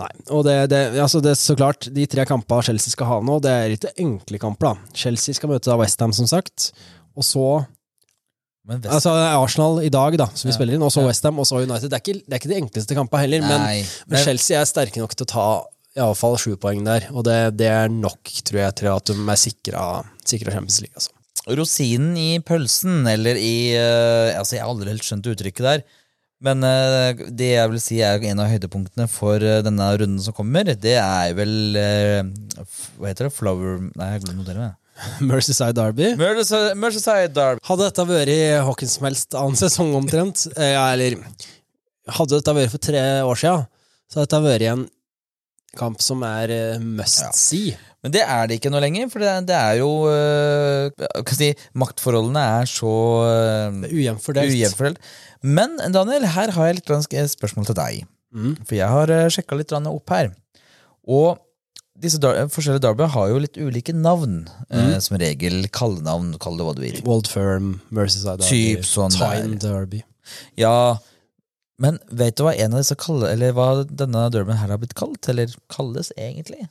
[0.01, 3.17] Nei, og det, det, altså det er så klart, de tre kampene Chelsea skal ha
[3.21, 4.91] nå, det er ikke enkle kamper da.
[4.97, 6.71] Chelsea skal møte da Westham som sagt,
[7.17, 7.47] og så
[8.67, 10.57] Altså Arsenal i dag, da, som vi Ja.
[10.57, 11.07] spiller inn, og så Ja.
[11.07, 11.87] Westham, og så United.
[11.89, 14.65] Det er, ikke, det er ikke de enkleste kampene heller, men, men men- Chelsea er
[14.67, 15.45] sterke nok til å ta
[15.95, 19.39] iallfall sju poeng der, og det, det er nok, tror jeg, til at de er
[19.39, 19.85] sikra
[20.25, 20.93] sikra Champions League.
[20.99, 21.13] Altså.
[21.47, 25.83] Rosinen i pølsen, eller i uh, Altså, jeg har aldri helt skjønt uttrykket der.
[26.43, 30.35] Men eh, det jeg vil si er en av høydepunktene for eh, denne runden som
[30.37, 32.19] kommer, det er vel eh,
[32.99, 33.33] Hva heter det?
[33.33, 34.75] Flower Nei, jeg glemte å notere meg.
[35.29, 36.11] Mercyside Derby.
[36.17, 37.61] Merseyside Merseyside Derby.
[37.69, 41.17] Hadde dette vært i hvilken som helst annen sesong omtrent, eller
[42.17, 43.65] Hadde dette vært for tre år siden,
[44.07, 44.85] så hadde dette vært en
[45.77, 47.33] kamp som er must Ja.
[47.35, 47.75] see.
[48.05, 52.43] Men det er det ikke nå lenger, for det, det er jo jeg si, Maktforholdene
[52.61, 52.91] er så
[53.25, 55.01] uh, Ujevnt fordelt.
[55.43, 58.05] Men Daniel, her har jeg litt spørsmål til deg.
[58.33, 58.55] Mm.
[58.67, 60.31] For jeg har uh, sjekka litt opp her.
[61.07, 61.37] Og
[61.97, 64.47] disse forskjellige derby har jo litt ulike navn.
[64.69, 65.01] eh, Mm.
[65.01, 67.01] som regel kallenavn, kall det hva du vil.
[67.07, 69.71] Old Firm, versus Derby, Typ sånn Time der.
[69.71, 70.03] Derby.
[70.57, 70.97] Ja,
[71.79, 74.93] men vet du hva en av disse kalle, eller hva denne derbyen her har blitt
[74.95, 75.27] kalt?
[75.29, 76.67] Eller kalles egentlig?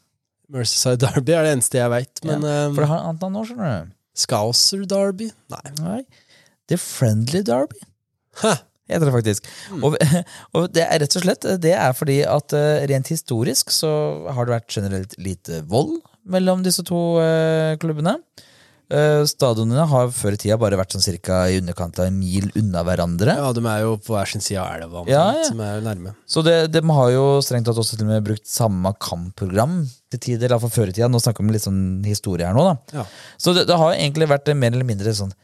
[0.49, 3.33] Mercyside Derby er det eneste jeg veit, Ja, For eh, det har et annet navn
[3.35, 3.93] nå, skjønner du.
[4.17, 5.31] Scouser Derby?
[5.51, 5.73] Nei.
[5.81, 6.03] Nei.
[6.69, 7.81] The Friendly Derby.
[8.43, 8.55] Hæ.
[8.91, 9.49] heter det faktisk.
[9.83, 9.97] Og,
[10.57, 13.93] og det er rett og slett det er fordi at eh, rent historisk så
[14.33, 18.17] har det vært generelt lite vold mellom disse to eh, klubbene.
[18.87, 22.47] Eh, stadionene har før i tida bare vært sånn cirka i underkant av en mil
[22.59, 23.35] unna hverandre.
[23.35, 25.47] Ja, de er jo på hver sin side av elva, Ja, ja.
[25.49, 26.13] som er jo nærme.
[26.31, 29.81] Så det, de har jo strengt tatt også til og med brukt samme kampprogram
[30.15, 31.09] til tider, iallfall før i tida.
[31.11, 33.01] Nå snakker vi om litt sånn historie her nå, da.
[33.01, 33.07] Ja.
[33.43, 35.35] Så det, det har egentlig vært mer eller mindre sånn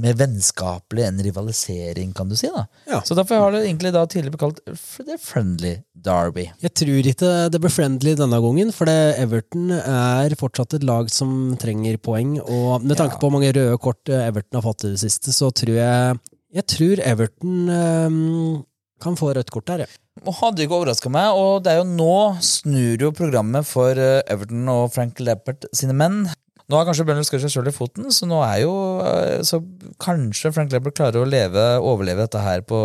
[0.00, 2.48] mer vennskapelig enn rivalisering, kan du si.
[2.52, 2.64] da.
[2.88, 3.02] Ja.
[3.04, 6.48] Så derfor har det egentlig da tidligere blitt kalt The Friendly Derby.
[6.64, 11.10] Jeg tror ikke det blir friendly denne gangen, for det Everton er fortsatt et lag
[11.12, 12.38] som trenger poeng.
[12.42, 15.34] Og med tanke på hvor mange røde kort eh, Everton har fått i det siste,
[15.34, 16.20] så tror jeg
[16.52, 18.66] Jeg tror Everton um
[19.02, 20.32] kan få rødt kort der, ja.
[20.38, 24.68] Hadde ikke overraska meg, og det er jo nå snur jo programmet for eh, Everton
[24.70, 26.26] og Frank Lappert sine menn.
[26.72, 28.72] Nå har kanskje Burnley skutt seg sjøl i foten, så nå er jo
[29.04, 29.60] eh, Så
[30.00, 32.78] kanskje Frank Lappert klarer å leve, overleve dette her på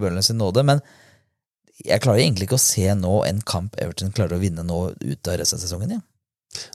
[0.00, 0.80] Burnley sin nåde, men
[1.84, 5.30] jeg klarer egentlig ikke å se nå en kamp Everton klarer å vinne nå ut
[5.30, 5.94] av resten av sesongen.
[5.96, 6.00] Ja.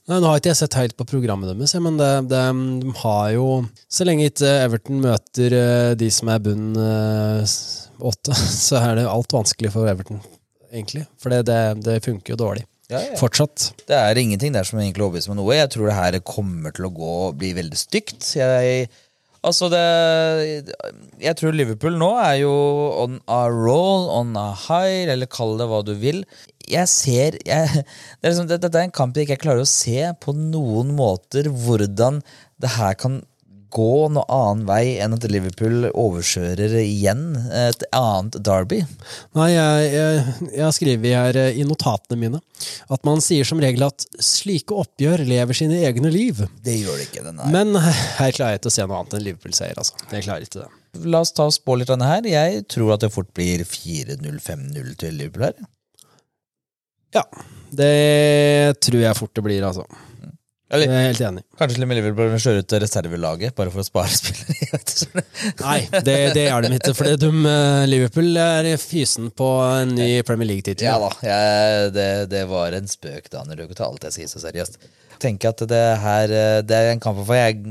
[0.08, 2.44] Nei, Nå har ikke jeg sett helt på programmet deres, men det, det,
[2.82, 3.48] de har jo
[3.92, 7.58] Så lenge ikke Everton møter eh, de som er bunn eh,
[8.00, 8.38] åtte,
[8.68, 10.22] så er det alt vanskelig for Everton,
[10.72, 11.06] egentlig.
[11.22, 12.66] For det, det funker jo dårlig.
[13.18, 13.72] Fortsatt.
[13.90, 15.58] Det er ingenting der som egentlig overbeviser meg noe.
[15.58, 18.28] Jeg tror det her kommer til å gå bli veldig stygt.
[18.38, 18.90] Jeg,
[19.46, 19.82] altså det
[21.24, 22.54] Jeg tror Liverpool nå er jo
[23.06, 26.22] on a roll, on a high, eller kall det hva du vil.
[26.70, 27.86] Jeg ser jeg,
[28.22, 31.50] det er liksom, Dette er en kamp jeg ikke klarer å se på noen måter
[31.50, 32.22] hvordan
[32.62, 33.24] det her kan
[33.76, 38.82] gå noen annen vei enn at Liverpool overkjører igjen et annet Derby.
[39.38, 40.24] Nei, jeg, jeg,
[40.54, 42.42] jeg har skrevet her eh, i notatene mine
[42.92, 46.46] at man sier som regel at slike oppgjør lever sine egne liv.
[46.66, 47.26] Det gjør det ikke.
[47.28, 47.52] den her.
[47.54, 49.78] Men her klarer jeg ikke å se noe annet enn Liverpool-seier.
[49.82, 50.00] altså.
[50.12, 50.72] Jeg klarer ikke det.
[51.12, 52.30] La oss ta og spå litt av det her.
[52.32, 55.72] Jeg tror at det fort blir 4-0-5-0 til Liverpool her.
[57.16, 57.24] Ja,
[57.76, 59.86] det tror jeg fort det blir, altså.
[60.74, 61.44] Eller er helt enig.
[61.60, 64.80] kanskje til og med Liverpool vil kjøre ut reservelaget bare for å spare spillere.
[65.62, 66.96] Nei, det, det er de ikke.
[66.98, 70.88] For de, eh, Liverpool er fysen på en ny Premier League-tittel.
[70.88, 74.18] ja da, jeg, det, det var en spøk, da, når Du ikke tar alt jeg
[74.18, 74.82] sier så seriøst.
[75.22, 77.62] Tenker at det her eh, Det er en kamp for jeg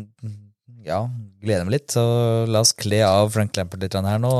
[0.86, 1.03] ja,
[1.42, 1.90] gleder meg litt.
[1.97, 2.05] Så
[2.47, 4.32] la oss kle av Frank Lampard litt her nå.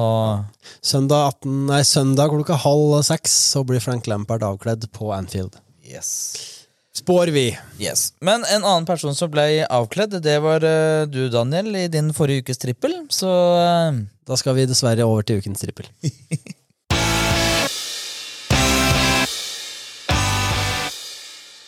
[0.79, 5.59] Søndag, 18, nei, søndag klokka halv seks så blir Frank Lampard avkledd på Anfield.
[5.83, 6.54] yes.
[6.95, 7.59] Spår vi.
[7.79, 8.13] yes.
[8.21, 12.45] Men en annen person som ble avkledd, det var uh, du, Daniel, i din forrige
[12.45, 12.95] ukes trippel.
[13.11, 15.91] Så uh, Da skal vi dessverre over til ukens trippel.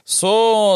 [0.06, 0.30] Så,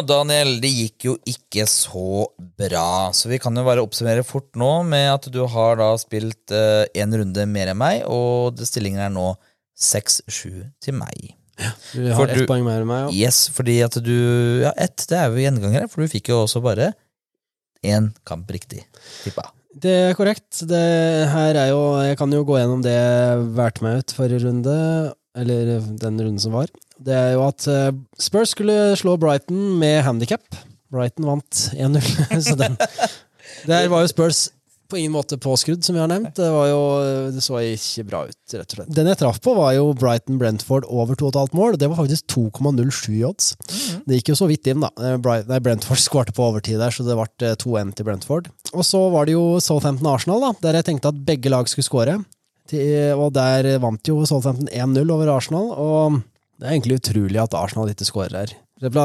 [0.04, 2.26] Daniel, det gikk jo ikke så
[2.58, 3.14] bra.
[3.14, 7.14] Så vi kan jo bare oppsummere fort nå med at du har da spilt én
[7.14, 9.30] runde mer enn meg, og stillingen er nå
[9.80, 11.39] 6-7 til meg.
[11.94, 13.06] Du har For ett du- poeng mer enn meg.
[13.12, 13.26] Ja.
[13.28, 14.14] Yes, fordi at du
[14.64, 16.92] Ja, ett, det er jo gjengangere, for du fikk jo også bare
[17.84, 18.84] én kamp riktig.
[19.24, 19.46] Tippa.
[19.80, 20.62] Det er korrekt.
[20.66, 20.80] Det
[21.30, 24.74] her er jo Jeg kan jo gå gjennom det jeg valgte meg ut forrige runde,
[25.38, 26.66] eller den runden som var.
[27.00, 30.42] Det er jo at eh, Spurs skulle slå Brighton med handikap.
[30.92, 32.02] Brighton vant 1-0.
[32.48, 32.76] Så den
[33.68, 34.48] Der var jo Spurs
[34.90, 36.32] på ingen måte påskrudd, som vi har nevnt.
[36.36, 36.80] Det, var jo,
[37.34, 38.90] det så ikke bra ut, rett og slett.
[38.96, 41.78] Den jeg traff på, var jo Brighton-Brentford over 2,5 mål.
[41.80, 43.52] Det var faktisk 2,07 odds.
[44.06, 44.90] Det gikk jo så vidt inn, da.
[44.98, 45.18] Eh,
[45.50, 48.50] Nei, Brentford skårte på overtid der, så det ble eh, 2-1 til Brentford.
[48.74, 52.20] Og så var det jo Southampton-Arsenal, da, der jeg tenkte at begge lag skulle skåre.
[52.70, 56.20] Og der vant jo Southampton 1-0 over Arsenal, og
[56.60, 58.52] det er egentlig utrolig at Arsenal ikke skårer her.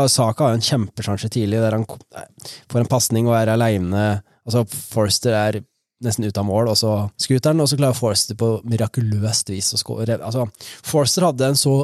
[0.07, 4.03] Saka har jo en kjempesjanse tidlig, der han får en pasning og er aleine.
[4.45, 5.61] Altså, Forster er
[6.03, 9.79] nesten ut av mål, og så scooteren, og så klarer Forster på mirakuløst vis å
[9.79, 10.17] skåre.
[10.17, 10.47] Altså,
[10.85, 11.75] Forster hadde en så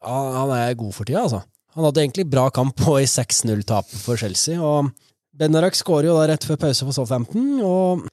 [0.00, 1.42] Han er god for tida, altså.
[1.76, 4.88] Han hadde egentlig bra kamp på i 6-0-tapet for Chelsea, og
[5.36, 8.06] Benarak skårer jo da rett før pause for Southampton, og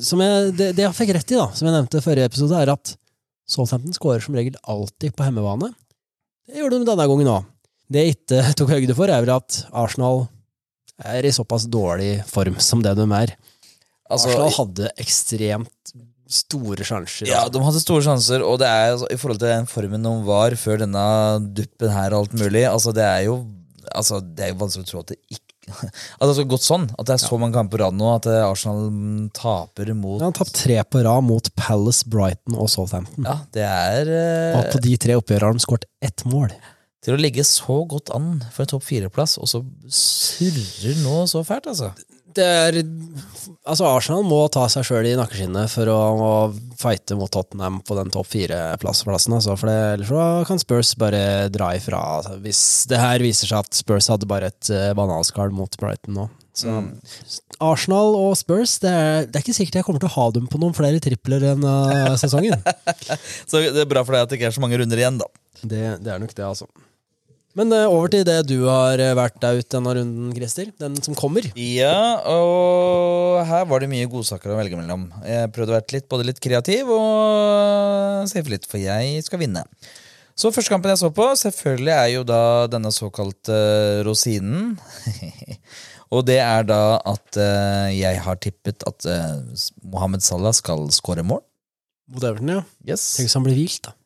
[0.00, 2.72] jeg, det, det jeg fikk rett i, da, som jeg nevnte i forrige episode, er
[2.72, 2.94] at
[3.46, 5.70] Southampton skårer som regel alltid på hjemmebane.
[6.48, 7.52] Det gjorde de denne gangen òg.
[7.92, 10.24] Det jeg ikke tok høyde for, er vel at Arsenal
[11.04, 13.36] er i såpass dårlig form som det de er.
[14.06, 15.96] Altså, Arsenal hadde ekstremt
[16.26, 17.28] store sjanser.
[17.28, 17.54] Ja, altså.
[17.54, 20.56] de hadde store sjanser, og det er altså, i forhold til den formen de var
[20.58, 21.06] før denne
[21.54, 23.40] duppen her og alt mulig, altså det er jo
[23.94, 26.84] altså, det er jo vanskelig å tro at det ikke at det har gått sånn,
[26.94, 28.84] at det er så mange kamper på rad nå at eh, Arsenal
[29.34, 33.26] taper mot Han har tapt tre på rad mot Palace, Brighton og Southampton.
[33.26, 36.54] Ja, det er Og eh, på de tre oppgjørene har de skåret ett mål.
[37.02, 41.42] til å ligge så godt an for en topp fire-plass, og så surrer nå så
[41.46, 41.92] fælt, altså.
[42.42, 42.82] Er
[43.66, 46.30] Altså, Arsenal må ta seg sjøl i nakkeskinnet for å, å
[46.78, 49.34] fighte mot Tottenham på den topp fire-plassen.
[49.34, 51.98] Altså, for det, ellers så kan Spurs bare dra ifra.
[52.20, 52.60] Altså, hvis
[52.90, 56.28] det her viser seg at Spurs hadde bare et uh, bananskall mot Brighton nå.
[56.56, 56.72] Så
[57.60, 60.46] Arsenal og Spurs, det er, det er ikke sikkert jeg kommer til å ha dem
[60.48, 62.62] på noen flere tripler enn uh, sesongen.
[63.50, 65.28] Så det er bra for deg at det ikke er så mange runder igjen, da.
[65.64, 66.70] det, det er nok det, altså.
[67.56, 70.68] Men eh, over til det du har eh, vært deg ute denne runden, Christer.
[70.82, 71.46] Den som kommer.
[71.56, 75.08] Ja, og her var det mye godsaker å velge mellom.
[75.24, 79.64] Jeg prøvde å være litt, både litt kreativ og safe litt, for jeg skal vinne.
[80.36, 83.56] Så første kampen jeg så på, selvfølgelig er jo da denne såkalte
[84.04, 84.74] rosinen.
[86.12, 91.24] og det er da at eh, jeg har tippet at eh, Mohammed Salah skal skåre
[91.24, 91.40] mål.
[92.12, 92.66] Mot Everton, ja.
[92.84, 93.14] Yes.
[93.16, 93.96] Tenk hvis han blir hvilt, da.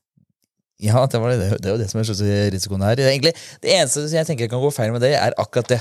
[0.80, 2.96] Ja, det, var det, det er jo det som er risikoen her.
[3.00, 5.80] Er egentlig, det eneste jeg tenker kan gå feil med det, er akkurat det.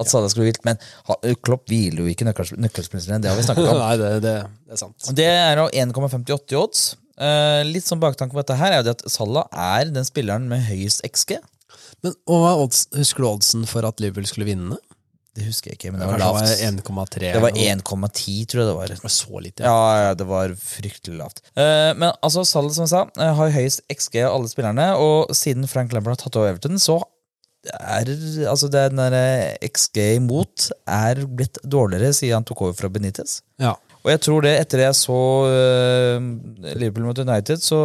[0.00, 0.78] At Salah skulle vilt, Men
[1.10, 3.78] ha- Klopp hviler jo ikke nøkkels- nøkkelspilleren, det har vi snakket om.
[3.84, 4.34] Nei, det, det,
[4.66, 5.10] det er sant.
[5.18, 6.84] Det er jo 1,58 i odds.
[7.20, 10.46] Uh, litt sånn baktanke på dette her er jo det at Salah er den spilleren
[10.48, 11.36] med høyest XG.
[12.00, 14.78] Men og hva odds, Husker du oddsen for at Liverpool skulle vinne?
[15.38, 16.40] Det husker jeg ikke, men det var lavt.
[16.42, 17.20] det var 1,3?
[17.22, 18.90] Det var 1,10, tror jeg det var.
[18.90, 19.70] Det var så lite, ja.
[19.70, 21.38] Ja, ja, det var fryktelig lavt.
[21.54, 25.30] Eh, men altså, Salah som jeg sa, eh, har høyest XG av alle spillerne, og
[25.38, 26.98] siden Frank Lampard har tatt over Everton, så
[27.70, 28.10] er
[28.50, 33.40] altså den der eh, XG imot er blitt dårligere siden han tok over fra Benitez.
[33.62, 33.76] ja.
[34.00, 35.14] Og jeg tror det etter jeg så
[36.64, 37.76] Liverpool mot United, så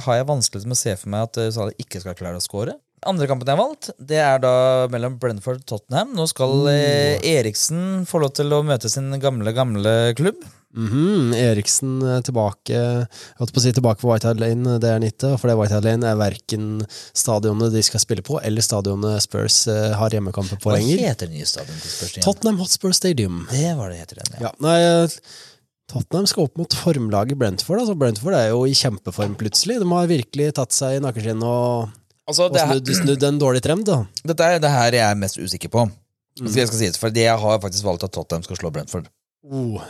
[0.00, 2.44] har jeg vanskelig med å se for meg at uh, Salah ikke skal klare å
[2.46, 2.72] score.
[3.06, 4.52] Andre kampen jeg har valgt, det er da
[4.90, 6.14] mellom Brentford og Tottenham.
[6.18, 10.40] Nå skal eh, Eriksen få lov til å møte sin gamle, gamle klubb.
[10.78, 13.06] Mhm, Eriksen er tilbake Jeg
[13.38, 15.30] holdt på å si tilbake på Whitehead Lane, det er nytte.
[15.40, 16.66] For det Whitehead Lane er verken
[17.16, 21.06] stadionet de skal spille på, eller stadionet Spurs eh, har hjemmekamper på Hva lenger.
[21.08, 22.26] heter den nye stadion til Spurs igjen?
[22.26, 23.38] Tottenham Hotspur Stadium.
[23.50, 24.50] Det var det heter den, ja.
[24.50, 25.16] Ja, nei, eh,
[25.88, 27.80] Tottenham skal opp mot formlaget Brentford.
[27.80, 29.78] Altså Brentford er jo i kjempeform plutselig.
[29.80, 31.94] De har virkelig tatt seg i nakkeskinnet og,
[32.28, 33.86] Altså, det, her, snudd, snudd en dårlig trend.
[33.88, 34.02] da.
[34.28, 35.86] dette er det her jeg er mest usikker på.
[36.38, 39.08] Skal jeg skal sies, for jeg har faktisk valgt at Tottenham skal slå Brentford.
[39.48, 39.80] Oh.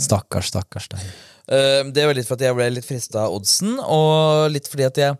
[0.00, 1.04] Stakkars, stakkars deg.
[1.52, 4.86] Eh, Det var litt for at jeg ble litt frista av oddsen, og litt fordi
[4.88, 5.16] at jeg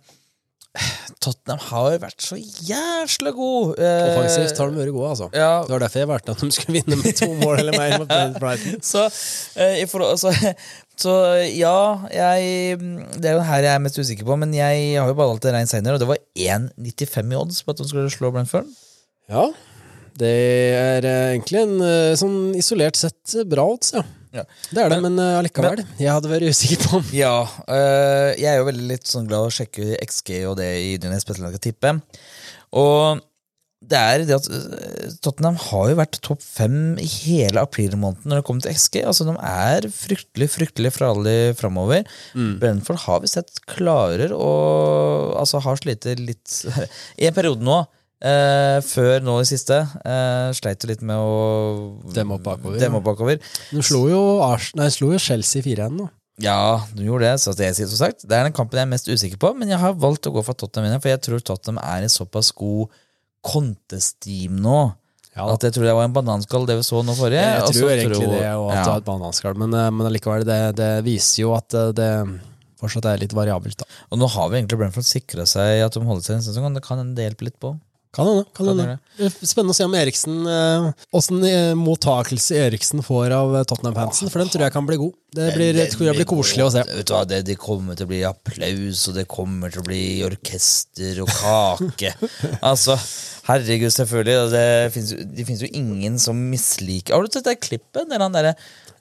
[1.20, 3.74] Tottenham har vært så jæsla god.
[3.76, 5.26] Eh, Offensivt har de vært gode, altså.
[5.36, 7.98] Ja, Det var derfor jeg valgte at de skulle vinne med to mål eller mer
[8.00, 8.78] mot Brighton.
[8.80, 9.04] Så,
[9.60, 10.32] eh, i forhold, så,
[11.01, 11.12] så
[11.49, 11.76] ja,
[12.12, 12.78] jeg,
[13.16, 15.49] det er jo her jeg er mest usikker på, men jeg har jo bare valgt
[15.49, 18.68] en rein seier, og det var 1,95 i odds på at de skulle slå Brentford.
[19.32, 19.49] Ja,
[20.20, 20.32] det
[20.76, 24.05] er eh, egentlig en eh, sånn isolert sett eh, bra odds, ja.
[24.32, 24.47] Ja.
[24.72, 25.82] Det er det, men men allikevel.
[26.01, 27.11] Jeg hadde vært usikker på den.
[27.18, 27.34] Ja,
[27.66, 31.05] øh, jeg er jo veldig litt sånn glad å sjekke XG og det i og
[31.05, 31.93] når jeg skal tippe.
[32.80, 33.20] Og
[33.91, 38.41] det er det at øh, Tottenham har jo vært topp fem i hele aprilmåneden når
[38.41, 39.01] det kommer til XG.
[39.09, 42.07] Altså De er fryktelig fryktelig farlige framover.
[42.62, 44.53] Brentford har vi sett klarer å
[45.39, 46.62] altså har slitt litt
[47.20, 47.83] I en periode nå.
[48.22, 53.01] eh, før nå i siste uh, sleit jo litt med å Demme opp bakover, Demme
[53.01, 53.41] opp bakover.
[53.72, 54.22] Du slo jo,
[54.78, 56.09] nei, slo jo Chelsea 4-1 nå.
[56.41, 57.41] Ja, du gjorde det.
[57.43, 59.53] Så det, jeg sier som sagt Det er den kampen jeg er mest usikker på,
[59.59, 62.53] men jeg har valgt å gå for Tottenham for jeg tror Tottenham er i såpass
[62.57, 63.01] god
[63.45, 64.80] kontesteam nå.
[65.32, 67.40] Ja, At jeg tror det var en bananskall, det vi så nå forrige.
[67.40, 68.82] jeg jeg tror egentlig det, og at ja.
[68.82, 72.11] det var et bananskall, men, eh, men allikevel, det, det viser jo at eh, det
[72.82, 73.88] fortsatt er litt variabelt, da.
[74.12, 76.76] Og nå har vi egentlig Brentford sikra seg at de holder seg en sesong, og
[76.76, 77.72] det kan en del hjelper litt på.
[78.12, 78.44] Kan hende.
[78.52, 79.30] Kan Kan hende.
[79.40, 80.46] Spennende å se om Eriksen
[81.16, 81.44] Åssen
[81.80, 85.16] mottakelse Eriksen får av eh, Tottenham-fansen, for den tror jeg kan bli god.
[85.32, 86.84] Det blir, det tror jeg blir koselig å se.
[86.90, 89.86] Vet du hva, det, det kommer til å bli applaus, og det kommer til å
[89.86, 92.12] bli orkester og kake.
[92.70, 92.98] altså,
[93.48, 94.52] herregud, selvfølgelig.
[94.52, 98.04] Det finnes, det finnes jo ingen som misliker Har du sett det klippet?
[98.10, 98.56] Der han derre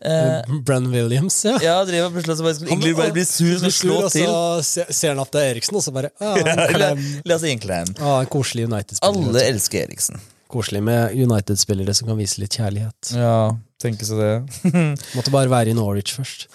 [0.06, 1.56] eh, Brenn Williams, ja.
[1.64, 4.28] Ja, driver og plutselig så bare skulle Ingrid bare bli sur og slå til.
[4.30, 6.38] og så ser han at det er Eriksen, og så bare ah,
[6.92, 7.02] en.
[7.28, 7.94] La oss gi en klem.
[8.00, 9.32] Ah, en koselig United-spiller.
[9.32, 10.22] Alle elsker Eriksen.
[10.52, 13.14] Koselig med United-spillere som kan vise litt kjærlighet.
[13.16, 14.34] Ja, tenke seg det.
[15.16, 16.48] Måtte bare være i Norwich først.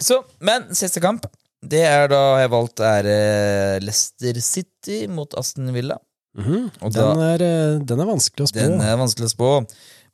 [0.00, 1.26] Så, men siste kamp,
[1.60, 5.98] det er da jeg valgt er eh, Leicester City mot Aston Villa.
[6.38, 6.68] Mhm.
[6.78, 8.62] Og Den, da, er, eh, den er vanskelig å spå.
[8.62, 9.50] den er vanskelig å spå.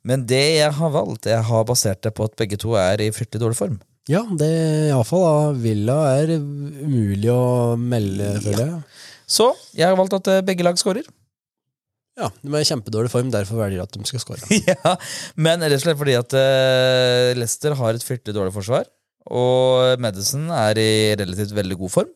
[0.07, 3.11] Men det jeg har valgt, jeg har basert det på at begge to er i
[3.11, 3.77] fryktelig dårlig form.
[4.07, 4.47] Ja, det
[4.87, 5.57] iallfall.
[5.59, 8.81] Villa er umulig å melde, føler jeg.
[9.27, 11.07] Så jeg har valgt at eh, begge lag skårer.
[12.17, 14.47] Ja, De er i kjempedårlig form, derfor velger de at de skal skåre.
[14.71, 14.93] ja,
[15.37, 18.87] men rett og slett fordi at uh, Leicester har et fryktelig dårlig forsvar.
[19.27, 20.89] Og Madison er i
[21.19, 22.15] relativt veldig god form.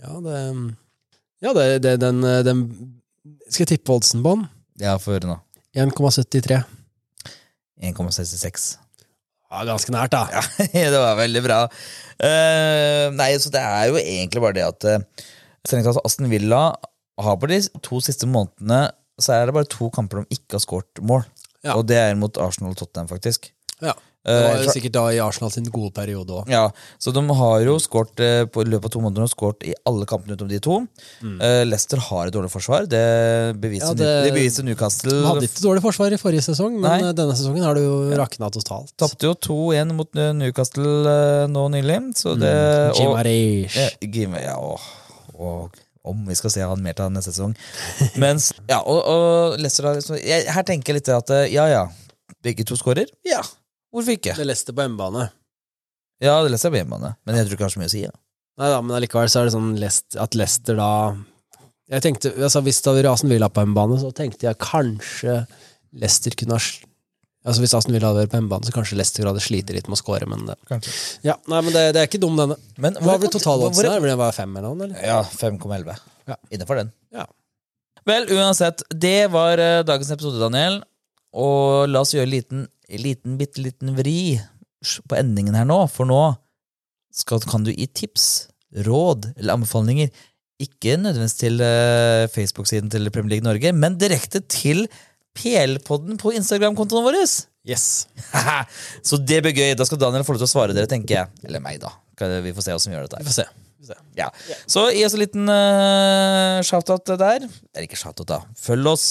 [0.00, 0.38] Ja, det,
[1.42, 2.62] ja, det, det den, den
[3.48, 4.46] Skal jeg tippe oddsen på den?
[4.80, 5.36] Ja, få høre nå.
[5.76, 6.62] 1,73.
[7.82, 8.66] 1,66.
[9.50, 10.26] Ja, ganske nært, da.
[10.32, 10.42] Ja,
[10.94, 11.60] det var veldig bra.
[12.18, 15.24] Uh, nei, så det er jo egentlig bare det at uh,
[15.64, 16.66] tatt Aston Villa
[17.22, 18.88] har på de to siste månedene
[19.22, 21.22] så er det bare to kamper de ikke har skåret mål.
[21.64, 21.76] Ja.
[21.78, 23.52] Og det er mot Arsenal og Tottenham, faktisk.
[23.82, 23.94] Ja.
[24.24, 26.48] Det Eh, var jo sikkert da i Arsenal sin gode periode òg.
[26.48, 29.74] ja, Så de har jo skåret eh, på løpet av to måneder og skåret i
[29.84, 30.78] alle kampene utenom de to.
[31.22, 31.38] Mm.
[31.68, 32.86] Leicester har et dårlig forsvar.
[32.88, 33.98] Det beviser, Mm.
[33.98, 35.10] Ja, det- det beviser Newcastle.
[35.10, 37.08] De hadde ikke dårlig forsvar i forrige sesong, men Nei.
[37.08, 38.92] eh, denne sesongen har det jo rakna totalt.
[38.96, 42.14] Tapte jo 2-1 mot eh, Newcastle eh, nå nylig.
[42.16, 43.06] Så det, Mm.
[43.06, 43.76] Og- Arish.
[44.42, 44.80] Ja, og,
[45.38, 45.70] og
[46.04, 47.54] om vi skal se han mer til neste sesong.
[48.16, 51.66] Mens, ja, og, og Leicester har liksom- jeg, Her tenker jeg litt at eh, ja
[51.66, 51.86] ja,
[52.42, 53.06] begge to skårer.
[53.24, 53.40] Ja,
[53.94, 54.34] hvorfor ikke?
[54.36, 55.28] Det leste på hjemmebane.
[56.22, 57.94] Ja, det leste jeg på hjemmebane, men jeg tror ikke det har så mye å
[57.94, 58.02] si.
[58.06, 58.14] Ja.
[58.60, 60.88] Nei da, men allikevel så er det sånn Lest, at Leicester da
[61.90, 65.40] Jeg tenkte, altså Hvis det hadde vært Aston Villa på hjemmebane, så tenkte jeg kanskje
[65.90, 66.90] Leicester kunne ha
[67.44, 69.98] Altså Hvis Aston Villa hadde vært på hjemmebane, så kanskje Leicester hadde slitt litt med
[69.98, 70.94] å score, men det, Kanskje.
[71.26, 72.56] Ja, nei, men det, det er ikke dum, denne.
[72.80, 73.90] Men Hva ble totaloddsen?
[74.00, 74.86] Blir det fem eller noe?
[74.86, 75.02] Eller?
[75.04, 75.98] Ja, 5,11.
[76.30, 76.38] Ja.
[76.48, 76.94] Innenfor den.
[77.12, 77.26] Ja.
[78.08, 80.80] Vel, uansett, det var eh, dagens episode, Daniel.
[81.36, 84.36] Og la oss gjøre en liten, liten bitte liten vri
[85.08, 86.22] på endingen her nå, for nå
[87.14, 88.48] skal, kan du gi tips,
[88.84, 90.10] råd eller anbefalinger.
[90.62, 94.84] Ikke nødvendigvis til uh, Facebook-siden til Premier League Norge, men direkte til
[95.34, 97.18] PL-podden på Instagram-kontoen vår.
[97.66, 98.06] Yes.
[99.08, 99.74] Så det blir gøy.
[99.78, 101.44] Da skal Daniel få lov til å svare dere, tenker jeg.
[101.48, 101.94] Eller meg, da.
[102.14, 103.22] Vi får se hvordan vi gjør dette.
[103.22, 103.46] Vi får se.
[103.88, 103.98] se.
[104.18, 104.28] Ja.
[104.70, 107.48] Så gi oss en liten uh, shoutout der.
[107.48, 108.42] Eller ikke shoutout, da.
[108.60, 109.06] Følg oss.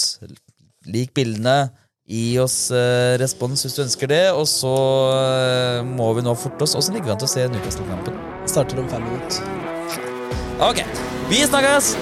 [0.87, 1.73] Lik bildene.
[2.03, 4.23] Gi oss eh, respons hvis du ønsker det.
[4.35, 4.73] Og så
[5.15, 6.75] eh, må vi nå forte oss.
[6.79, 8.19] Åssen ligger vi an til å se Newcastle-kampen?
[8.49, 9.47] Starter om fem minutter.
[10.63, 10.83] Ok,
[11.31, 11.95] vi snakkes!